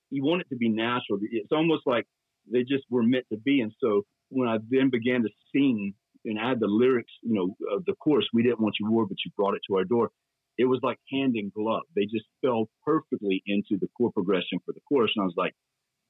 you 0.09 0.23
want 0.23 0.41
it 0.41 0.49
to 0.49 0.55
be 0.55 0.69
natural. 0.69 1.19
It's 1.21 1.51
almost 1.51 1.83
like 1.85 2.05
they 2.51 2.61
just 2.63 2.83
were 2.89 3.03
meant 3.03 3.25
to 3.31 3.37
be. 3.37 3.61
And 3.61 3.71
so 3.79 4.03
when 4.29 4.47
I 4.47 4.57
then 4.69 4.89
began 4.89 5.23
to 5.23 5.29
sing 5.53 5.93
and 6.25 6.39
add 6.39 6.59
the 6.59 6.67
lyrics, 6.67 7.11
you 7.21 7.33
know, 7.33 7.55
of 7.75 7.85
the 7.85 7.93
chorus, 7.95 8.25
we 8.33 8.43
didn't 8.43 8.61
want 8.61 8.75
your 8.79 8.89
war, 8.89 9.05
but 9.05 9.17
you 9.25 9.31
brought 9.35 9.55
it 9.55 9.61
to 9.67 9.77
our 9.77 9.83
door. 9.83 10.09
It 10.57 10.65
was 10.65 10.79
like 10.83 10.99
hand 11.11 11.35
in 11.35 11.51
glove. 11.55 11.83
They 11.95 12.03
just 12.05 12.25
fell 12.41 12.69
perfectly 12.85 13.41
into 13.45 13.77
the 13.79 13.87
chord 13.97 14.13
progression 14.13 14.59
for 14.65 14.73
the 14.73 14.81
chorus. 14.87 15.11
And 15.15 15.23
I 15.23 15.25
was 15.25 15.35
like, 15.35 15.53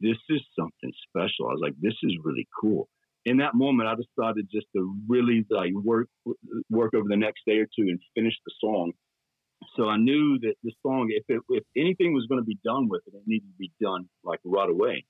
this 0.01 0.17
is 0.29 0.41
something 0.57 0.91
special. 1.07 1.47
I 1.47 1.53
was 1.53 1.61
like, 1.61 1.75
this 1.79 1.95
is 2.03 2.13
really 2.23 2.47
cool. 2.59 2.89
In 3.25 3.37
that 3.37 3.55
moment, 3.55 3.87
I 3.87 3.95
decided 3.95 4.49
just 4.53 4.67
to 4.75 4.93
really 5.07 5.45
like 5.49 5.71
work 5.73 6.09
work 6.69 6.93
over 6.93 7.07
the 7.07 7.15
next 7.15 7.41
day 7.47 7.57
or 7.59 7.65
two 7.65 7.87
and 7.87 7.99
finish 8.13 8.33
the 8.45 8.51
song. 8.59 8.91
So 9.77 9.87
I 9.87 9.95
knew 9.95 10.37
that 10.39 10.55
the 10.61 10.73
song, 10.81 11.07
if 11.09 11.23
it, 11.29 11.41
if 11.49 11.63
anything 11.77 12.13
was 12.13 12.25
going 12.27 12.41
to 12.41 12.45
be 12.45 12.59
done 12.65 12.89
with 12.89 13.01
it, 13.07 13.13
it 13.15 13.23
needed 13.25 13.47
to 13.47 13.57
be 13.57 13.71
done 13.81 14.09
like 14.25 14.39
right 14.43 14.69
away. 14.69 15.05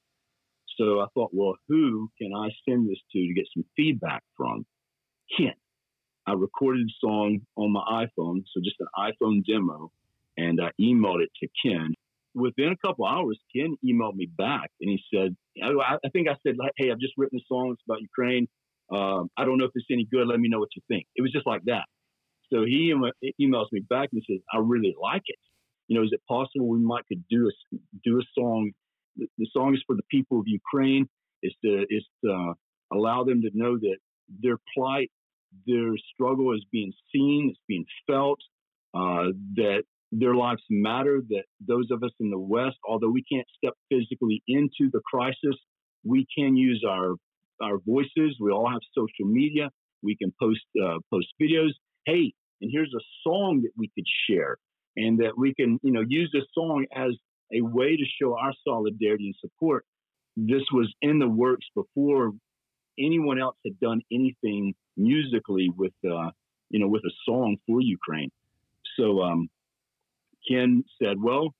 So 0.77 1.01
I 1.01 1.07
thought, 1.13 1.31
well, 1.33 1.55
who 1.67 2.09
can 2.19 2.31
I 2.35 2.49
send 2.67 2.89
this 2.89 2.99
to 3.11 3.27
to 3.27 3.33
get 3.33 3.45
some 3.53 3.65
feedback 3.75 4.23
from? 4.35 4.65
Ken. 5.37 5.53
I 6.25 6.33
recorded 6.33 6.87
the 6.87 6.93
song 7.01 7.41
on 7.57 7.71
my 7.71 8.05
iPhone, 8.05 8.43
so 8.53 8.61
just 8.63 8.77
an 8.79 8.87
iPhone 8.97 9.45
demo, 9.45 9.91
and 10.37 10.59
I 10.61 10.71
emailed 10.79 11.21
it 11.21 11.31
to 11.41 11.47
Ken. 11.61 11.93
Within 12.33 12.69
a 12.69 12.87
couple 12.87 13.05
hours, 13.05 13.39
Ken 13.55 13.75
emailed 13.85 14.15
me 14.15 14.27
back 14.37 14.71
and 14.81 14.89
he 14.89 14.99
said, 15.13 15.35
I, 15.61 15.97
think 16.13 16.27
I 16.27 16.35
said, 16.45 16.55
hey, 16.77 16.91
I've 16.91 16.99
just 16.99 17.13
written 17.17 17.39
a 17.39 17.43
song. 17.47 17.71
It's 17.73 17.81
about 17.87 18.01
Ukraine. 18.01 18.47
Um, 18.91 19.29
I 19.37 19.45
don't 19.45 19.57
know 19.57 19.65
if 19.65 19.71
it's 19.75 19.85
any 19.91 20.07
good. 20.09 20.27
Let 20.27 20.39
me 20.39 20.49
know 20.49 20.59
what 20.59 20.69
you 20.75 20.81
think. 20.87 21.05
It 21.15 21.21
was 21.21 21.31
just 21.31 21.45
like 21.45 21.61
that. 21.65 21.85
So 22.51 22.65
he 22.65 22.91
em- 22.91 23.33
emails 23.39 23.67
me 23.71 23.81
back 23.81 24.09
and 24.13 24.23
says, 24.27 24.39
I 24.51 24.57
really 24.59 24.95
like 24.99 25.23
it. 25.25 25.39
You 25.87 25.97
know, 25.97 26.03
is 26.03 26.11
it 26.11 26.21
possible 26.27 26.67
we 26.67 26.79
might 26.79 27.05
could 27.07 27.23
do 27.29 27.49
a 27.49 27.77
do 28.03 28.19
a 28.19 28.23
song? 28.33 28.71
The, 29.17 29.47
song 29.51 29.73
is 29.73 29.83
for 29.85 29.95
the 29.95 30.03
people 30.09 30.39
of 30.39 30.47
Ukraine. 30.47 31.07
Is 31.41 31.53
to 31.63 31.85
is 31.89 32.05
to 32.23 32.31
uh, 32.31 32.53
allow 32.93 33.23
them 33.23 33.41
to 33.41 33.49
know 33.53 33.77
that 33.77 33.97
their 34.41 34.57
plight, 34.73 35.11
their 35.67 35.91
struggle 36.13 36.53
is 36.53 36.63
being 36.71 36.93
seen, 37.11 37.49
it's 37.51 37.59
being 37.67 37.85
felt, 38.07 38.39
uh, 38.93 39.27
that 39.55 39.83
their 40.11 40.35
lives 40.35 40.61
matter. 40.69 41.21
That 41.29 41.43
those 41.65 41.89
of 41.91 42.03
us 42.03 42.11
in 42.19 42.29
the 42.29 42.39
West, 42.39 42.77
although 42.87 43.09
we 43.09 43.23
can't 43.23 43.47
step 43.57 43.73
physically 43.89 44.41
into 44.47 44.89
the 44.91 45.01
crisis, 45.05 45.55
we 46.03 46.25
can 46.37 46.55
use 46.55 46.83
our 46.87 47.15
our 47.61 47.79
voices. 47.85 48.37
We 48.39 48.51
all 48.51 48.69
have 48.69 48.81
social 48.93 49.25
media. 49.25 49.69
We 50.01 50.15
can 50.15 50.33
post 50.39 50.61
uh, 50.81 50.99
post 51.11 51.27
videos. 51.41 51.71
Hey, 52.05 52.33
and 52.61 52.71
here's 52.71 52.93
a 52.93 53.03
song 53.23 53.61
that 53.63 53.71
we 53.77 53.89
could 53.95 54.05
share, 54.29 54.57
and 54.95 55.19
that 55.19 55.37
we 55.37 55.53
can 55.53 55.79
you 55.83 55.91
know 55.91 56.03
use 56.07 56.29
this 56.33 56.45
song 56.53 56.85
as 56.95 57.11
a 57.51 57.61
way 57.61 57.95
to 57.95 58.03
show 58.21 58.37
our 58.37 58.53
solidarity 58.65 59.25
and 59.25 59.35
support. 59.39 59.85
This 60.35 60.63
was 60.71 60.93
in 61.01 61.19
the 61.19 61.27
works 61.27 61.65
before 61.75 62.33
anyone 62.99 63.39
else 63.39 63.55
had 63.65 63.79
done 63.79 64.01
anything 64.11 64.73
musically 64.97 65.69
with 65.75 65.93
uh, 66.05 66.29
you 66.69 66.79
know 66.79 66.87
with 66.87 67.03
a 67.05 67.11
song 67.25 67.57
for 67.67 67.81
Ukraine. 67.81 68.31
So 68.97 69.21
um, 69.21 69.49
Ken 70.47 70.83
said, 71.01 71.21
"Well," 71.21 71.53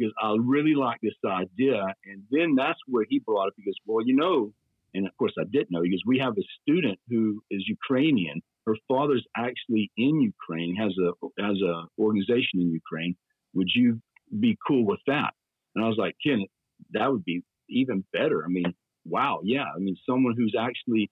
goes, 0.00 0.12
"I 0.22 0.36
really 0.38 0.74
like 0.74 1.00
this 1.02 1.14
idea," 1.24 1.82
and 2.04 2.22
then 2.30 2.54
that's 2.54 2.78
where 2.86 3.04
he 3.08 3.18
brought 3.18 3.48
up. 3.48 3.54
Goes, 3.64 3.74
"Well, 3.86 4.06
you 4.06 4.14
know," 4.14 4.52
and 4.94 5.06
of 5.06 5.16
course 5.16 5.32
I 5.38 5.44
didn't 5.44 5.70
know. 5.70 5.82
because 5.82 6.02
"We 6.06 6.18
have 6.18 6.36
a 6.38 6.44
student 6.62 6.98
who 7.08 7.42
is 7.50 7.66
Ukrainian. 7.68 8.42
Her 8.66 8.76
father's 8.88 9.24
actually 9.36 9.92
in 9.96 10.20
Ukraine, 10.20 10.74
has 10.76 10.92
a 10.98 11.12
has 11.40 11.60
a 11.62 11.84
organization 11.98 12.60
in 12.60 12.70
Ukraine. 12.70 13.16
Would 13.54 13.68
you 13.74 14.00
be 14.40 14.56
cool 14.66 14.84
with 14.84 15.00
that?" 15.06 15.32
And 15.74 15.84
I 15.84 15.88
was 15.88 15.98
like, 15.98 16.16
"Ken, 16.24 16.46
that 16.92 17.10
would 17.10 17.24
be 17.24 17.42
even 17.68 18.04
better. 18.12 18.44
I 18.44 18.48
mean, 18.48 18.74
wow, 19.04 19.40
yeah. 19.42 19.64
I 19.64 19.78
mean, 19.78 19.96
someone 20.08 20.34
who's 20.36 20.54
actually 20.58 21.10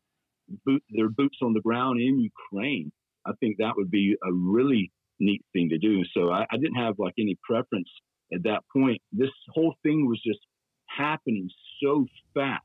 boot 0.65 0.83
their 0.91 1.09
boots 1.09 1.39
on 1.43 1.53
the 1.53 1.61
ground 1.61 2.01
in 2.01 2.21
Ukraine. 2.21 2.93
I 3.27 3.33
think 3.41 3.57
that 3.59 3.75
would 3.77 3.91
be 3.91 4.17
a 4.23 4.33
really 4.33 4.93
neat 5.21 5.43
thing 5.53 5.71
to 5.71 5.79
do. 5.79 6.03
So 6.15 6.31
I, 6.31 6.47
I 6.51 6.57
didn't 6.57 6.77
have 6.77 6.99
like 6.99 7.15
any 7.19 7.37
preference 7.43 7.89
at 8.33 8.43
that 8.45 8.63
point. 8.73 9.01
This 9.13 9.31
whole 9.49 9.75
thing 9.83 10.07
was 10.09 10.21
just 10.25 10.41
happening 10.87 11.49
so 11.83 12.07
fast. 12.35 12.63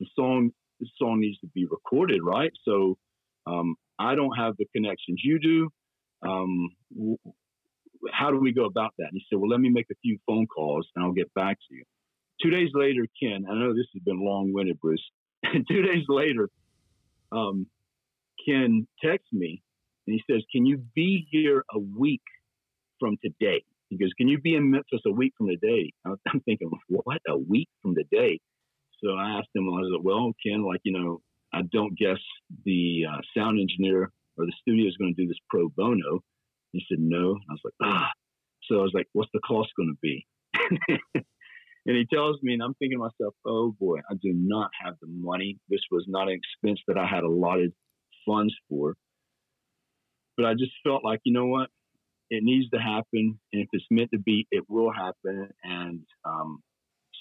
The 0.00 0.06
song, 0.14 0.50
the 0.80 0.88
song 0.98 1.20
needs 1.20 1.38
to 1.40 1.46
be 1.54 1.66
recorded, 1.66 2.20
right? 2.22 2.52
So 2.64 2.96
um, 3.46 3.76
I 3.98 4.14
don't 4.14 4.36
have 4.36 4.54
the 4.58 4.66
connections 4.74 5.20
you 5.22 5.38
do. 5.38 5.70
Um, 6.28 6.70
how 8.12 8.30
do 8.30 8.38
we 8.38 8.52
go 8.52 8.64
about 8.64 8.92
that? 8.98 9.04
And 9.04 9.14
he 9.14 9.24
said, 9.28 9.38
well, 9.38 9.50
let 9.50 9.60
me 9.60 9.68
make 9.68 9.86
a 9.90 9.94
few 10.02 10.18
phone 10.26 10.46
calls 10.46 10.86
and 10.94 11.04
I'll 11.04 11.12
get 11.12 11.32
back 11.34 11.58
to 11.68 11.74
you. 11.74 11.84
Two 12.42 12.50
days 12.50 12.70
later, 12.74 13.06
Ken, 13.20 13.46
I 13.50 13.54
know 13.54 13.72
this 13.72 13.86
has 13.94 14.02
been 14.02 14.24
long 14.24 14.52
winded, 14.52 14.80
Bruce. 14.80 15.02
Two 15.68 15.82
days 15.82 16.04
later, 16.08 16.50
um, 17.32 17.66
Ken 18.46 18.86
texts 19.02 19.32
me 19.32 19.62
and 20.06 20.14
he 20.14 20.22
says, 20.32 20.42
Can 20.52 20.66
you 20.66 20.78
be 20.94 21.26
here 21.30 21.64
a 21.72 21.78
week 21.78 22.22
from 23.00 23.16
today? 23.24 23.62
He 23.88 23.96
goes, 23.96 24.12
Can 24.18 24.28
you 24.28 24.38
be 24.38 24.54
in 24.54 24.70
Memphis 24.70 25.00
a 25.06 25.10
week 25.10 25.32
from 25.38 25.48
today? 25.48 25.92
I'm 26.04 26.40
thinking, 26.40 26.70
What, 26.88 27.20
a 27.28 27.36
week 27.36 27.68
from 27.82 27.94
today? 27.94 28.40
So 29.02 29.12
I 29.12 29.38
asked 29.38 29.48
him, 29.54 29.68
I 29.72 29.80
like, 29.80 30.02
Well, 30.02 30.32
Ken, 30.44 30.62
like, 30.62 30.80
you 30.84 30.92
know, 30.92 31.20
I 31.52 31.62
don't 31.72 31.96
guess 31.98 32.18
the 32.64 33.04
uh, 33.10 33.20
sound 33.36 33.58
engineer 33.60 34.10
or 34.36 34.44
the 34.44 34.52
studio 34.60 34.86
is 34.86 34.96
going 34.96 35.14
to 35.14 35.22
do 35.22 35.28
this 35.28 35.38
pro 35.48 35.68
bono. 35.68 36.22
He 36.78 36.84
said, 36.88 36.98
No. 37.00 37.38
I 37.48 37.52
was 37.52 37.60
like, 37.64 37.74
Ah. 37.82 38.10
So 38.64 38.80
I 38.80 38.82
was 38.82 38.92
like, 38.94 39.06
What's 39.12 39.30
the 39.32 39.40
cost 39.40 39.70
going 39.76 39.94
to 39.94 39.98
be? 40.02 40.26
and 40.88 41.96
he 41.96 42.06
tells 42.12 42.36
me, 42.42 42.54
and 42.54 42.62
I'm 42.62 42.74
thinking 42.74 42.98
to 42.98 43.04
myself, 43.04 43.34
Oh 43.46 43.74
boy, 43.78 43.98
I 44.10 44.14
do 44.14 44.32
not 44.34 44.70
have 44.84 44.94
the 45.00 45.08
money. 45.08 45.58
This 45.68 45.82
was 45.90 46.04
not 46.08 46.28
an 46.28 46.34
expense 46.34 46.80
that 46.88 46.98
I 46.98 47.06
had 47.06 47.24
allotted 47.24 47.72
funds 48.26 48.54
for 48.68 48.96
but 50.36 50.46
I 50.46 50.54
just 50.54 50.72
felt 50.84 51.04
like, 51.04 51.20
you 51.24 51.32
know 51.32 51.46
what, 51.46 51.68
it 52.30 52.42
needs 52.42 52.68
to 52.70 52.78
happen, 52.78 53.38
and 53.52 53.62
if 53.62 53.68
it's 53.72 53.86
meant 53.90 54.10
to 54.12 54.18
be, 54.18 54.46
it 54.50 54.64
will 54.68 54.92
happen. 54.92 55.48
And 55.62 56.00
um, 56.24 56.62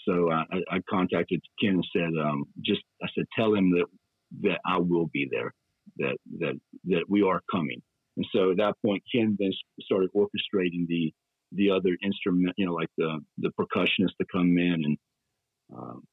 so 0.06 0.32
I, 0.32 0.44
I 0.70 0.80
contacted 0.90 1.42
Ken 1.62 1.76
and 1.76 1.88
said, 1.94 2.22
um, 2.22 2.46
just 2.64 2.82
I 3.04 3.08
said, 3.16 3.26
tell 3.38 3.54
him 3.54 3.72
that 3.72 3.86
that 4.42 4.60
I 4.66 4.78
will 4.80 5.08
be 5.08 5.28
there, 5.32 5.54
that 5.98 6.18
that 6.40 6.60
that 6.86 7.04
we 7.08 7.22
are 7.22 7.42
coming. 7.52 7.82
And 8.18 8.26
so 8.34 8.52
at 8.52 8.58
that 8.58 8.76
point, 8.86 9.04
Ken 9.14 9.36
then 9.40 9.52
started 9.82 10.10
orchestrating 10.16 10.88
the 10.88 11.14
the 11.52 11.70
other 11.70 11.96
instrument, 12.04 12.54
you 12.58 12.66
know, 12.66 12.74
like 12.74 12.90
the 12.98 13.20
the 13.38 13.52
percussionist 13.60 14.16
to 14.20 14.26
come 14.32 14.58
in. 14.58 14.84
And 14.86 14.98
um, 15.76 16.04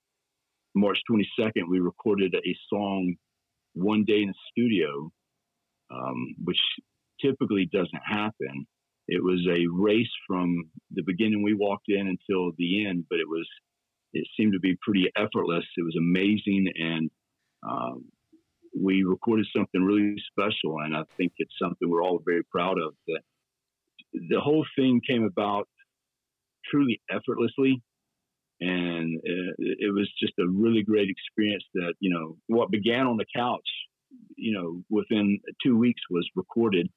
March 0.75 0.99
22nd, 1.11 1.69
we 1.69 1.81
recorded 1.81 2.35
a 2.35 2.57
song 2.69 3.15
one 3.75 4.05
day 4.05 4.23
in 4.23 4.29
the 4.29 4.35
studio, 4.51 5.11
um, 5.91 6.35
which 6.45 6.61
typically 7.21 7.69
doesn't 7.73 8.03
happen. 8.05 8.67
It 9.09 9.23
was 9.23 9.47
a 9.49 9.67
race 9.71 10.11
from 10.27 10.71
the 10.93 11.03
beginning 11.03 11.43
we 11.43 11.55
walked 11.55 11.89
in 11.89 12.07
until 12.09 12.53
the 12.57 12.87
end, 12.87 13.05
but 13.11 13.19
it 13.19 13.29
was 13.29 13.49
it 14.13 14.27
seemed 14.37 14.53
to 14.53 14.61
be 14.61 14.77
pretty 14.83 15.11
effortless. 15.17 15.65
It 15.77 15.85
was 15.85 15.97
amazing, 15.97 16.71
and 16.79 17.11
um, 17.69 18.05
we 18.79 19.05
recorded 19.05 19.47
something 19.57 19.83
really 19.83 20.17
special. 20.33 20.81
And 20.81 20.97
I 20.97 21.03
think 21.17 21.33
it's 21.39 21.55
something 21.61 21.91
we're 21.91 22.03
all 22.05 22.23
very 22.25 22.45
proud 22.45 22.79
of. 22.79 22.95
That 23.09 23.23
the 24.13 24.41
whole 24.41 24.67
thing 24.79 25.01
came 25.07 25.25
about 25.25 25.69
truly 26.71 27.01
effortlessly, 27.11 27.83
and 28.61 29.21
it, 29.25 29.57
it 29.59 29.95
was 29.95 30.11
just 30.21 30.35
a 30.41 30.49
really 30.49 30.83
great 30.83 31.09
experience. 31.11 31.65
That 31.75 31.95
you 32.01 32.11
know 32.11 32.37
what 32.49 32.71
began 32.71 33.07
on 33.07 33.17
the 33.19 33.27
couch, 33.37 33.69
you 34.37 34.53
know, 34.53 34.83
within 34.91 35.41
two 35.65 35.77
weeks 35.79 36.03
was 36.11 36.29
recorded 36.37 36.89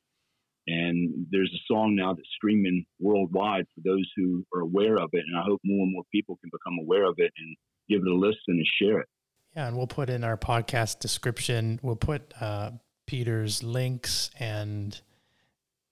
And 0.68 1.28
there's 1.32 1.54
a 1.54 1.74
song 1.74 1.96
now 1.96 2.14
that's 2.14 2.30
streaming 2.36 2.86
worldwide 3.00 3.66
for 3.76 3.82
those 3.86 4.10
who 4.16 4.46
are 4.56 4.62
aware 4.62 4.98
of 4.98 5.10
it. 5.14 5.24
And 5.28 5.38
I 5.38 5.44
hope 5.44 5.62
more 5.64 5.84
and 5.84 5.94
more 5.94 6.04
people 6.12 6.38
can 6.42 6.50
become 6.52 6.80
aware 6.82 7.06
of 7.06 7.16
it 7.20 7.32
and 7.38 7.58
give 7.90 8.02
it 8.06 8.12
a 8.12 8.16
listen 8.16 8.38
and 8.48 8.68
share 8.82 9.00
it. 9.00 9.08
Yeah, 9.56 9.68
and 9.68 9.78
we'll 9.78 9.88
put 9.88 10.10
in 10.10 10.26
our 10.26 10.38
podcast 10.38 11.00
description, 11.00 11.80
we'll 11.82 11.96
put 11.96 12.34
uh, 12.42 12.72
Peter's 13.08 13.64
links 13.64 14.30
and 14.38 15.00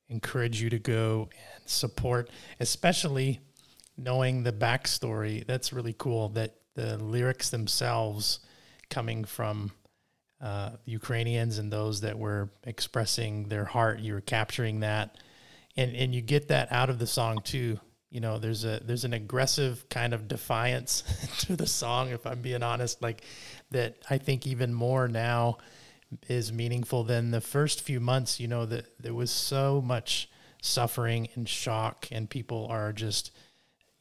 encourage 0.10 0.62
you 0.62 0.70
to 0.70 0.80
go 0.80 1.30
and 1.32 1.70
support, 1.70 2.30
especially 2.60 3.40
knowing 3.98 4.44
the 4.44 4.52
backstory. 4.52 5.48
That's 5.48 5.72
really 5.72 5.96
cool 5.98 6.30
that 6.30 6.56
the 6.76 6.98
lyrics 6.98 7.52
themselves 7.52 8.42
coming 8.90 9.24
from 9.24 9.72
uh, 10.42 10.72
Ukrainians 10.84 11.58
and 11.58 11.72
those 11.72 12.02
that 12.02 12.20
were 12.20 12.50
expressing 12.66 13.48
their 13.48 13.64
heart, 13.64 14.00
you 14.00 14.14
were 14.14 14.22
capturing 14.22 14.82
that. 14.82 15.18
And, 15.78 15.96
and 15.96 16.14
you 16.14 16.22
get 16.22 16.50
that 16.50 16.70
out 16.72 16.90
of 16.90 17.00
the 17.00 17.08
song 17.08 17.40
too 17.44 17.80
you 18.14 18.22
know 18.22 18.38
there's 18.38 18.64
a 18.64 18.80
there's 18.86 19.04
an 19.04 19.14
aggressive 19.14 19.90
kind 19.90 20.14
of 20.14 20.28
defiance 20.28 21.04
to 21.40 21.56
the 21.56 21.68
song 21.68 22.10
if 22.10 22.26
i'm 22.26 22.42
being 22.42 22.64
honest 22.64 23.02
like 23.02 23.24
that 23.72 23.98
i 24.10 24.18
think 24.18 24.48
even 24.48 24.74
more 24.74 25.08
now 25.08 25.58
is 26.30 26.54
meaningful 26.54 27.04
than 27.04 27.32
the 27.32 27.42
first 27.42 27.82
few 27.82 28.00
months 28.00 28.40
you 28.40 28.48
know 28.48 28.66
that 28.66 28.86
there 29.02 29.14
was 29.14 29.32
so 29.32 29.82
much 29.82 30.30
suffering 30.62 31.28
and 31.36 31.50
shock 31.50 32.08
and 32.12 32.30
people 32.30 32.68
are 32.70 32.94
just 32.94 33.32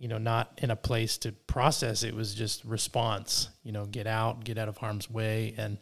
you 0.02 0.08
know 0.08 0.18
not 0.18 0.58
in 0.58 0.70
a 0.72 0.76
place 0.76 1.16
to 1.18 1.30
process. 1.30 2.02
It 2.02 2.12
was 2.14 2.34
just 2.34 2.64
response 2.64 3.48
you 3.62 3.70
know 3.70 3.86
get 3.86 4.08
out 4.08 4.44
get 4.44 4.58
out 4.58 4.68
of 4.68 4.76
harm's 4.76 5.08
way. 5.08 5.54
And 5.56 5.78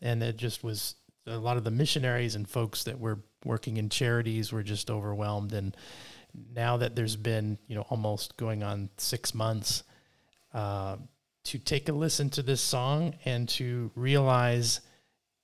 and 0.00 0.22
it 0.22 0.36
just 0.36 0.62
was 0.62 0.94
a 1.26 1.36
lot 1.36 1.56
of 1.56 1.64
the 1.64 1.72
missionaries 1.72 2.36
and 2.36 2.48
folks 2.48 2.84
that 2.84 3.00
were 3.00 3.18
working 3.44 3.76
in 3.76 3.88
charities 3.88 4.52
were 4.52 4.62
just 4.62 4.88
overwhelmed 4.88 5.52
and 5.52 5.76
now 6.54 6.76
that 6.78 6.94
there's 6.94 7.16
been 7.16 7.58
you 7.66 7.74
know 7.74 7.86
almost 7.90 8.36
going 8.36 8.62
on 8.62 8.90
six 8.96 9.34
months 9.34 9.82
uh, 10.54 10.96
to 11.44 11.58
take 11.58 11.88
a 11.88 11.92
listen 11.92 12.30
to 12.30 12.42
this 12.42 12.60
song 12.60 13.14
and 13.24 13.48
to 13.48 13.90
realize 13.94 14.80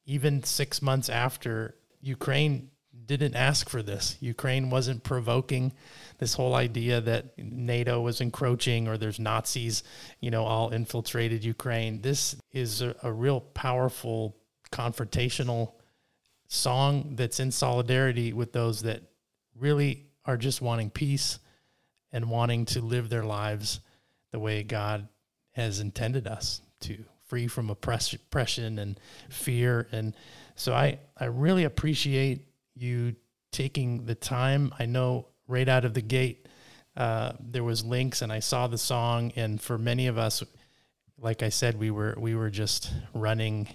even 0.05 0.43
six 0.43 0.83
months 0.83 1.09
after 1.09 1.77
Ukraine 2.01 2.71
didn't 3.07 3.35
ask 3.35 3.69
for 3.69 3.83
this. 3.83 4.17
Ukraine 4.21 4.71
wasn't 4.71 5.03
provoking 5.03 5.73
this 6.19 6.35
whole 6.35 6.55
idea 6.55 7.01
that 7.01 7.37
NATO 7.39 8.01
was 8.01 8.21
encroaching 8.21 8.89
or 8.89 8.97
there's 8.97 9.19
Nazis, 9.19 9.83
you 10.21 10.31
know, 10.31 10.45
all 10.45 10.71
infiltrated 10.71 11.45
Ukraine. 11.45 12.01
This 12.01 12.37
is 12.53 12.83
a, 12.83 12.95
a 13.03 13.13
real 13.13 13.41
powerful 13.41 14.37
confrontational 14.71 15.73
song 16.49 17.15
that's 17.17 17.41
in 17.41 17.51
solidarity 17.51 18.33
with 18.33 18.53
those 18.53 18.83
that 18.83 19.03
really 19.57 20.07
are 20.25 20.37
just 20.37 20.63
wanting 20.63 20.91
peace 20.91 21.39
and 22.13 22.31
wanting 22.31 22.65
to 22.67 22.81
live 22.81 23.09
their 23.09 23.25
lives 23.25 23.81
the 24.31 24.39
way 24.39 24.63
God 24.63 25.09
has 25.53 25.81
intended 25.81 26.27
us 26.27 26.61
to, 26.81 27.05
free 27.27 27.49
from 27.49 27.71
oppression 27.71 28.79
and 28.79 29.01
fear. 29.31 29.89
And 29.91 30.15
so 30.55 30.75
I, 30.75 30.99
I 31.17 31.27
really 31.27 31.65
appreciate 31.65 32.47
you 32.75 33.15
taking 33.53 34.05
the 34.05 34.15
time. 34.15 34.73
I 34.79 34.87
know 34.87 35.29
right 35.49 35.69
out 35.69 35.85
of 35.85 35.95
the 35.95 36.03
gate, 36.03 36.47
uh, 36.95 37.33
there 37.41 37.65
was 37.65 37.85
links 37.85 38.21
and 38.21 38.31
I 38.31 38.41
saw 38.41 38.67
the 38.67 38.77
song. 38.77 39.33
And 39.37 39.61
for 39.61 39.79
many 39.79 40.09
of 40.09 40.19
us, 40.19 40.43
like 41.19 41.43
I 41.43 41.49
said, 41.49 41.79
we 41.79 41.91
were, 41.91 42.15
we 42.19 42.35
were 42.35 42.51
just 42.51 42.93
running 43.15 43.69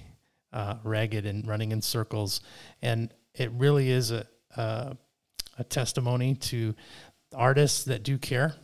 uh, 0.53 0.75
ragged 0.83 1.25
and 1.25 1.47
running 1.47 1.71
in 1.71 1.81
circles. 1.81 2.41
And 2.81 3.11
it 3.33 3.51
really 3.53 3.89
is 3.89 4.11
a, 4.11 4.27
a 4.55 4.97
a 5.57 5.63
testimony 5.63 6.35
to 6.35 6.75
artists 7.35 7.85
that 7.85 8.03
do 8.03 8.17
care, 8.17 8.55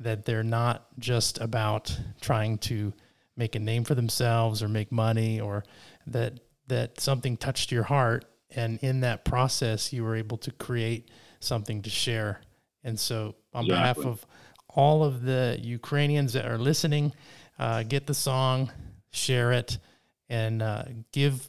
that 0.00 0.24
they're 0.24 0.42
not 0.42 0.86
just 0.98 1.40
about 1.40 1.96
trying 2.20 2.58
to 2.58 2.92
make 3.36 3.54
a 3.54 3.58
name 3.58 3.84
for 3.84 3.94
themselves 3.94 4.62
or 4.62 4.68
make 4.68 4.92
money 4.92 5.40
or 5.40 5.64
that 6.06 6.40
that 6.66 6.98
something 7.00 7.36
touched 7.36 7.70
your 7.70 7.82
heart 7.82 8.24
and 8.54 8.78
in 8.80 9.00
that 9.00 9.24
process 9.24 9.92
you 9.92 10.02
were 10.02 10.16
able 10.16 10.38
to 10.38 10.50
create 10.52 11.10
something 11.40 11.82
to 11.82 11.90
share. 11.90 12.40
And 12.84 12.98
so 12.98 13.34
on 13.52 13.64
exactly. 13.64 13.68
behalf 13.68 13.98
of 13.98 14.26
all 14.68 15.04
of 15.04 15.22
the 15.22 15.58
Ukrainians 15.60 16.32
that 16.32 16.46
are 16.46 16.58
listening, 16.58 17.12
uh, 17.58 17.82
get 17.82 18.06
the 18.06 18.14
song, 18.14 18.72
share 19.10 19.52
it, 19.52 19.78
and 20.28 20.62
uh, 20.62 20.84
give 21.12 21.48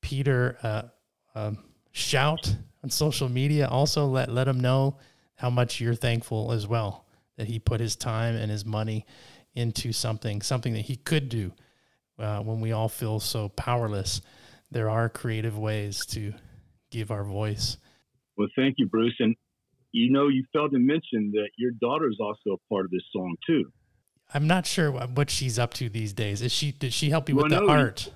Peter 0.00 0.56
a, 0.62 0.90
a 1.34 1.56
shout 1.92 2.54
on 2.84 2.90
social 2.90 3.28
media. 3.28 3.66
Also, 3.66 4.06
let 4.06 4.30
let 4.30 4.46
him 4.46 4.60
know 4.60 4.98
how 5.36 5.50
much 5.50 5.80
you're 5.80 5.96
thankful 5.96 6.52
as 6.52 6.68
well 6.68 7.06
that 7.36 7.48
he 7.48 7.58
put 7.58 7.80
his 7.80 7.96
time 7.96 8.36
and 8.36 8.50
his 8.50 8.64
money 8.64 9.04
into 9.54 9.92
something, 9.92 10.40
something 10.40 10.74
that 10.74 10.82
he 10.82 10.94
could 10.94 11.28
do. 11.28 11.50
Uh, 12.16 12.40
when 12.40 12.60
we 12.60 12.70
all 12.70 12.88
feel 12.88 13.18
so 13.18 13.48
powerless, 13.48 14.20
there 14.70 14.88
are 14.88 15.08
creative 15.08 15.58
ways 15.58 16.06
to 16.06 16.32
give 16.92 17.10
our 17.10 17.24
voice. 17.24 17.76
Well, 18.36 18.46
thank 18.54 18.76
you, 18.78 18.86
Bruce. 18.86 19.16
And 19.18 19.34
you 19.90 20.12
know, 20.12 20.28
you 20.28 20.44
failed 20.52 20.72
to 20.72 20.78
mention 20.78 21.32
that 21.32 21.48
your 21.56 21.72
daughter 21.80 22.08
is 22.08 22.18
also 22.20 22.56
a 22.56 22.68
part 22.72 22.84
of 22.84 22.90
this 22.90 23.02
song 23.12 23.34
too. 23.46 23.64
I'm 24.32 24.46
not 24.46 24.66
sure 24.66 24.90
what 24.90 25.30
she's 25.30 25.58
up 25.58 25.74
to 25.74 25.88
these 25.88 26.12
days. 26.12 26.42
Is 26.42 26.52
she? 26.52 26.72
Did 26.72 26.92
she 26.92 27.10
help 27.10 27.28
you 27.28 27.36
well, 27.36 27.44
with 27.44 27.52
the 27.52 27.60
no, 27.60 27.68
art? 27.68 28.10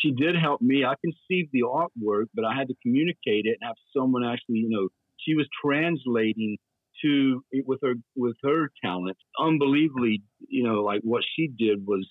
She 0.00 0.12
did 0.12 0.36
help 0.36 0.60
me. 0.60 0.84
I 0.84 0.94
conceived 1.00 1.50
the 1.52 1.62
artwork, 1.62 2.26
but 2.34 2.44
I 2.44 2.54
had 2.54 2.68
to 2.68 2.74
communicate 2.82 3.46
it 3.46 3.58
and 3.60 3.68
have 3.68 3.76
someone 3.96 4.24
actually, 4.24 4.58
you 4.58 4.70
know, 4.70 4.88
she 5.18 5.34
was 5.34 5.46
translating 5.64 6.58
to 7.02 7.44
it 7.50 7.64
with 7.66 7.80
her 7.82 7.94
with 8.16 8.36
her 8.42 8.70
talent. 8.82 9.16
Unbelievably, 9.38 10.22
you 10.48 10.64
know, 10.64 10.82
like 10.82 11.00
what 11.02 11.22
she 11.36 11.48
did 11.48 11.86
was 11.86 12.08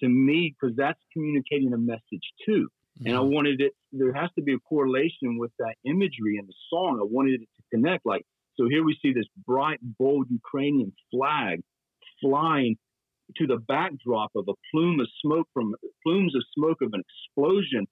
to 0.00 0.08
me 0.08 0.54
because 0.60 0.76
that's 0.76 1.00
communicating 1.12 1.72
a 1.72 1.78
message 1.78 2.26
too. 2.44 2.68
Mm-hmm. 2.98 3.06
And 3.06 3.16
I 3.16 3.20
mm-hmm. 3.20 3.34
wanted 3.34 3.60
it. 3.60 3.72
There 3.92 4.12
has 4.12 4.30
to 4.36 4.42
be 4.42 4.54
a 4.54 4.58
correlation 4.58 5.38
with 5.38 5.52
that 5.58 5.74
imagery 5.84 6.36
in 6.38 6.46
the 6.46 6.54
song. 6.70 6.98
I 7.00 7.06
wanted 7.08 7.40
it 7.42 7.48
to 7.56 7.62
connect. 7.72 8.04
Like 8.04 8.24
so, 8.56 8.68
here 8.68 8.84
we 8.84 8.98
see 9.00 9.12
this 9.12 9.26
bright, 9.46 9.78
bold 9.82 10.26
Ukrainian 10.30 10.92
flag 11.10 11.62
flying 12.20 12.76
to 13.36 13.46
the 13.46 13.58
backdrop 13.68 14.30
of 14.36 14.46
a 14.48 14.54
plume 14.70 15.00
of 15.00 15.08
smoke 15.22 15.48
from 15.52 15.74
plumes 16.04 16.34
of 16.34 16.42
smoke 16.56 16.78
of 16.82 16.90
an 16.92 17.02
explosion. 17.02 17.86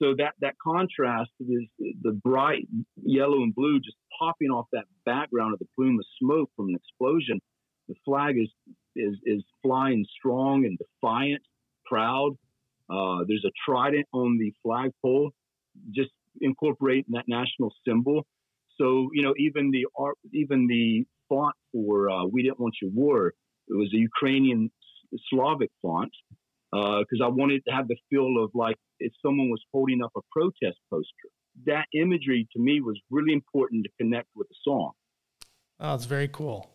So 0.00 0.14
that 0.16 0.32
that 0.40 0.54
contrast 0.62 1.30
is 1.40 1.64
the 2.02 2.12
bright 2.12 2.66
yellow 3.02 3.42
and 3.42 3.54
blue 3.54 3.80
just 3.80 3.96
popping 4.18 4.48
off 4.48 4.66
that 4.72 4.84
background 5.04 5.52
of 5.52 5.58
the 5.58 5.66
plume 5.76 5.98
of 5.98 6.06
smoke 6.18 6.50
from 6.56 6.68
an 6.68 6.76
explosion. 6.76 7.40
The 7.88 7.94
flag 8.04 8.36
is 8.38 8.48
is 8.96 9.16
is 9.24 9.44
flying 9.62 10.06
strong 10.18 10.64
and 10.64 10.78
defiant, 10.78 11.42
proud. 11.84 12.32
Uh, 12.88 13.24
there's 13.28 13.44
a 13.44 13.52
trident 13.68 14.06
on 14.12 14.38
the 14.38 14.52
flagpole, 14.62 15.30
just 15.94 16.10
incorporating 16.40 17.12
that 17.12 17.24
national 17.28 17.72
symbol. 17.86 18.26
So 18.78 19.10
you 19.12 19.22
know, 19.22 19.34
even 19.36 19.70
the 19.70 19.86
art, 19.98 20.16
even 20.32 20.66
the 20.66 21.04
font 21.28 21.54
for 21.72 22.08
uh, 22.10 22.24
"We 22.24 22.42
Didn't 22.42 22.60
Want 22.60 22.74
Your 22.80 22.90
War" 22.92 23.34
it 23.70 23.76
was 23.76 23.92
a 23.94 23.98
Ukrainian 23.98 24.70
Slavic 25.30 25.70
font 25.82 26.12
because 26.70 27.20
uh, 27.20 27.24
I 27.24 27.28
wanted 27.28 27.64
to 27.66 27.72
have 27.72 27.88
the 27.88 27.96
feel 28.08 28.42
of 28.42 28.50
like 28.54 28.76
if 28.98 29.12
someone 29.24 29.50
was 29.50 29.62
holding 29.72 30.02
up 30.02 30.12
a 30.16 30.20
protest 30.30 30.78
poster. 30.90 31.28
That 31.66 31.86
imagery 31.94 32.48
to 32.52 32.60
me 32.60 32.80
was 32.80 32.98
really 33.10 33.32
important 33.32 33.84
to 33.84 33.90
connect 34.00 34.28
with 34.36 34.48
the 34.48 34.54
song. 34.64 34.92
Oh, 35.80 35.94
it's 35.94 36.04
very 36.04 36.28
cool. 36.28 36.70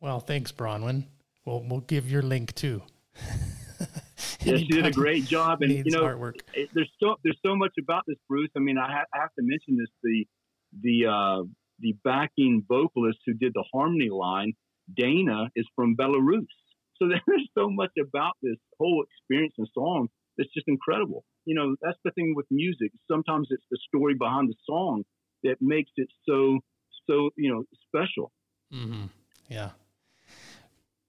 Well, 0.00 0.20
thanks, 0.20 0.50
Bronwyn. 0.50 1.04
We'll 1.44 1.64
we'll 1.68 1.80
give 1.80 2.10
your 2.10 2.22
link 2.22 2.54
too. 2.54 2.82
yes, 4.44 4.60
you 4.60 4.66
did 4.66 4.86
a 4.86 4.90
great 4.90 5.24
job, 5.24 5.62
and 5.62 5.72
you 5.72 5.90
know, 5.90 6.04
artwork. 6.04 6.40
It, 6.54 6.70
there's 6.72 6.90
so 7.00 7.16
there's 7.22 7.38
so 7.44 7.54
much 7.54 7.72
about 7.78 8.04
this, 8.06 8.16
Bruce. 8.28 8.50
I 8.56 8.60
mean, 8.60 8.78
I, 8.78 8.86
ha- 8.90 9.06
I 9.14 9.18
have 9.18 9.34
to 9.38 9.42
mention 9.42 9.76
this 9.76 9.88
the 10.02 10.26
the 10.82 11.06
uh, 11.06 11.42
the 11.80 11.96
backing 12.04 12.64
vocalist 12.66 13.18
who 13.26 13.34
did 13.34 13.52
the 13.54 13.64
harmony 13.72 14.10
line 14.10 14.54
Dana 14.96 15.50
is 15.56 15.66
from 15.74 15.96
Belarus. 15.96 16.46
So 16.96 17.08
there's 17.26 17.48
so 17.56 17.70
much 17.70 17.92
about 18.00 18.34
this 18.42 18.56
whole 18.78 19.04
experience 19.04 19.54
and 19.58 19.68
song 19.74 20.08
that's 20.36 20.52
just 20.54 20.68
incredible. 20.68 21.24
You 21.44 21.54
know, 21.54 21.76
that's 21.82 21.98
the 22.04 22.10
thing 22.12 22.34
with 22.36 22.46
music. 22.50 22.92
Sometimes 23.10 23.48
it's 23.50 23.64
the 23.70 23.78
story 23.88 24.14
behind 24.14 24.48
the 24.48 24.54
song 24.66 25.04
that 25.44 25.56
makes 25.60 25.90
it 25.96 26.08
so, 26.28 26.60
so, 27.08 27.30
you 27.36 27.50
know, 27.50 27.64
special. 27.88 28.32
Mm-hmm. 28.72 29.06
Yeah. 29.48 29.70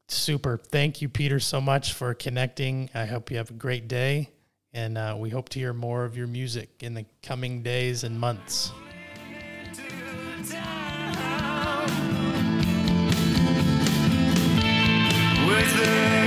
Super. 0.07 0.57
Thank 0.57 1.01
you, 1.01 1.09
Peter, 1.09 1.39
so 1.39 1.61
much 1.61 1.93
for 1.93 2.13
connecting. 2.13 2.89
I 2.95 3.05
hope 3.05 3.29
you 3.29 3.37
have 3.37 3.51
a 3.51 3.53
great 3.53 3.87
day. 3.87 4.29
And 4.73 4.97
uh, 4.97 5.15
we 5.17 5.29
hope 5.29 5.49
to 5.49 5.59
hear 5.59 5.73
more 5.73 6.05
of 6.05 6.15
your 6.15 6.27
music 6.27 6.69
in 6.81 6.93
the 6.93 7.05
coming 7.21 7.63
days 7.63 8.03
and 8.03 8.19
months. 8.19 8.71
With 15.49 16.18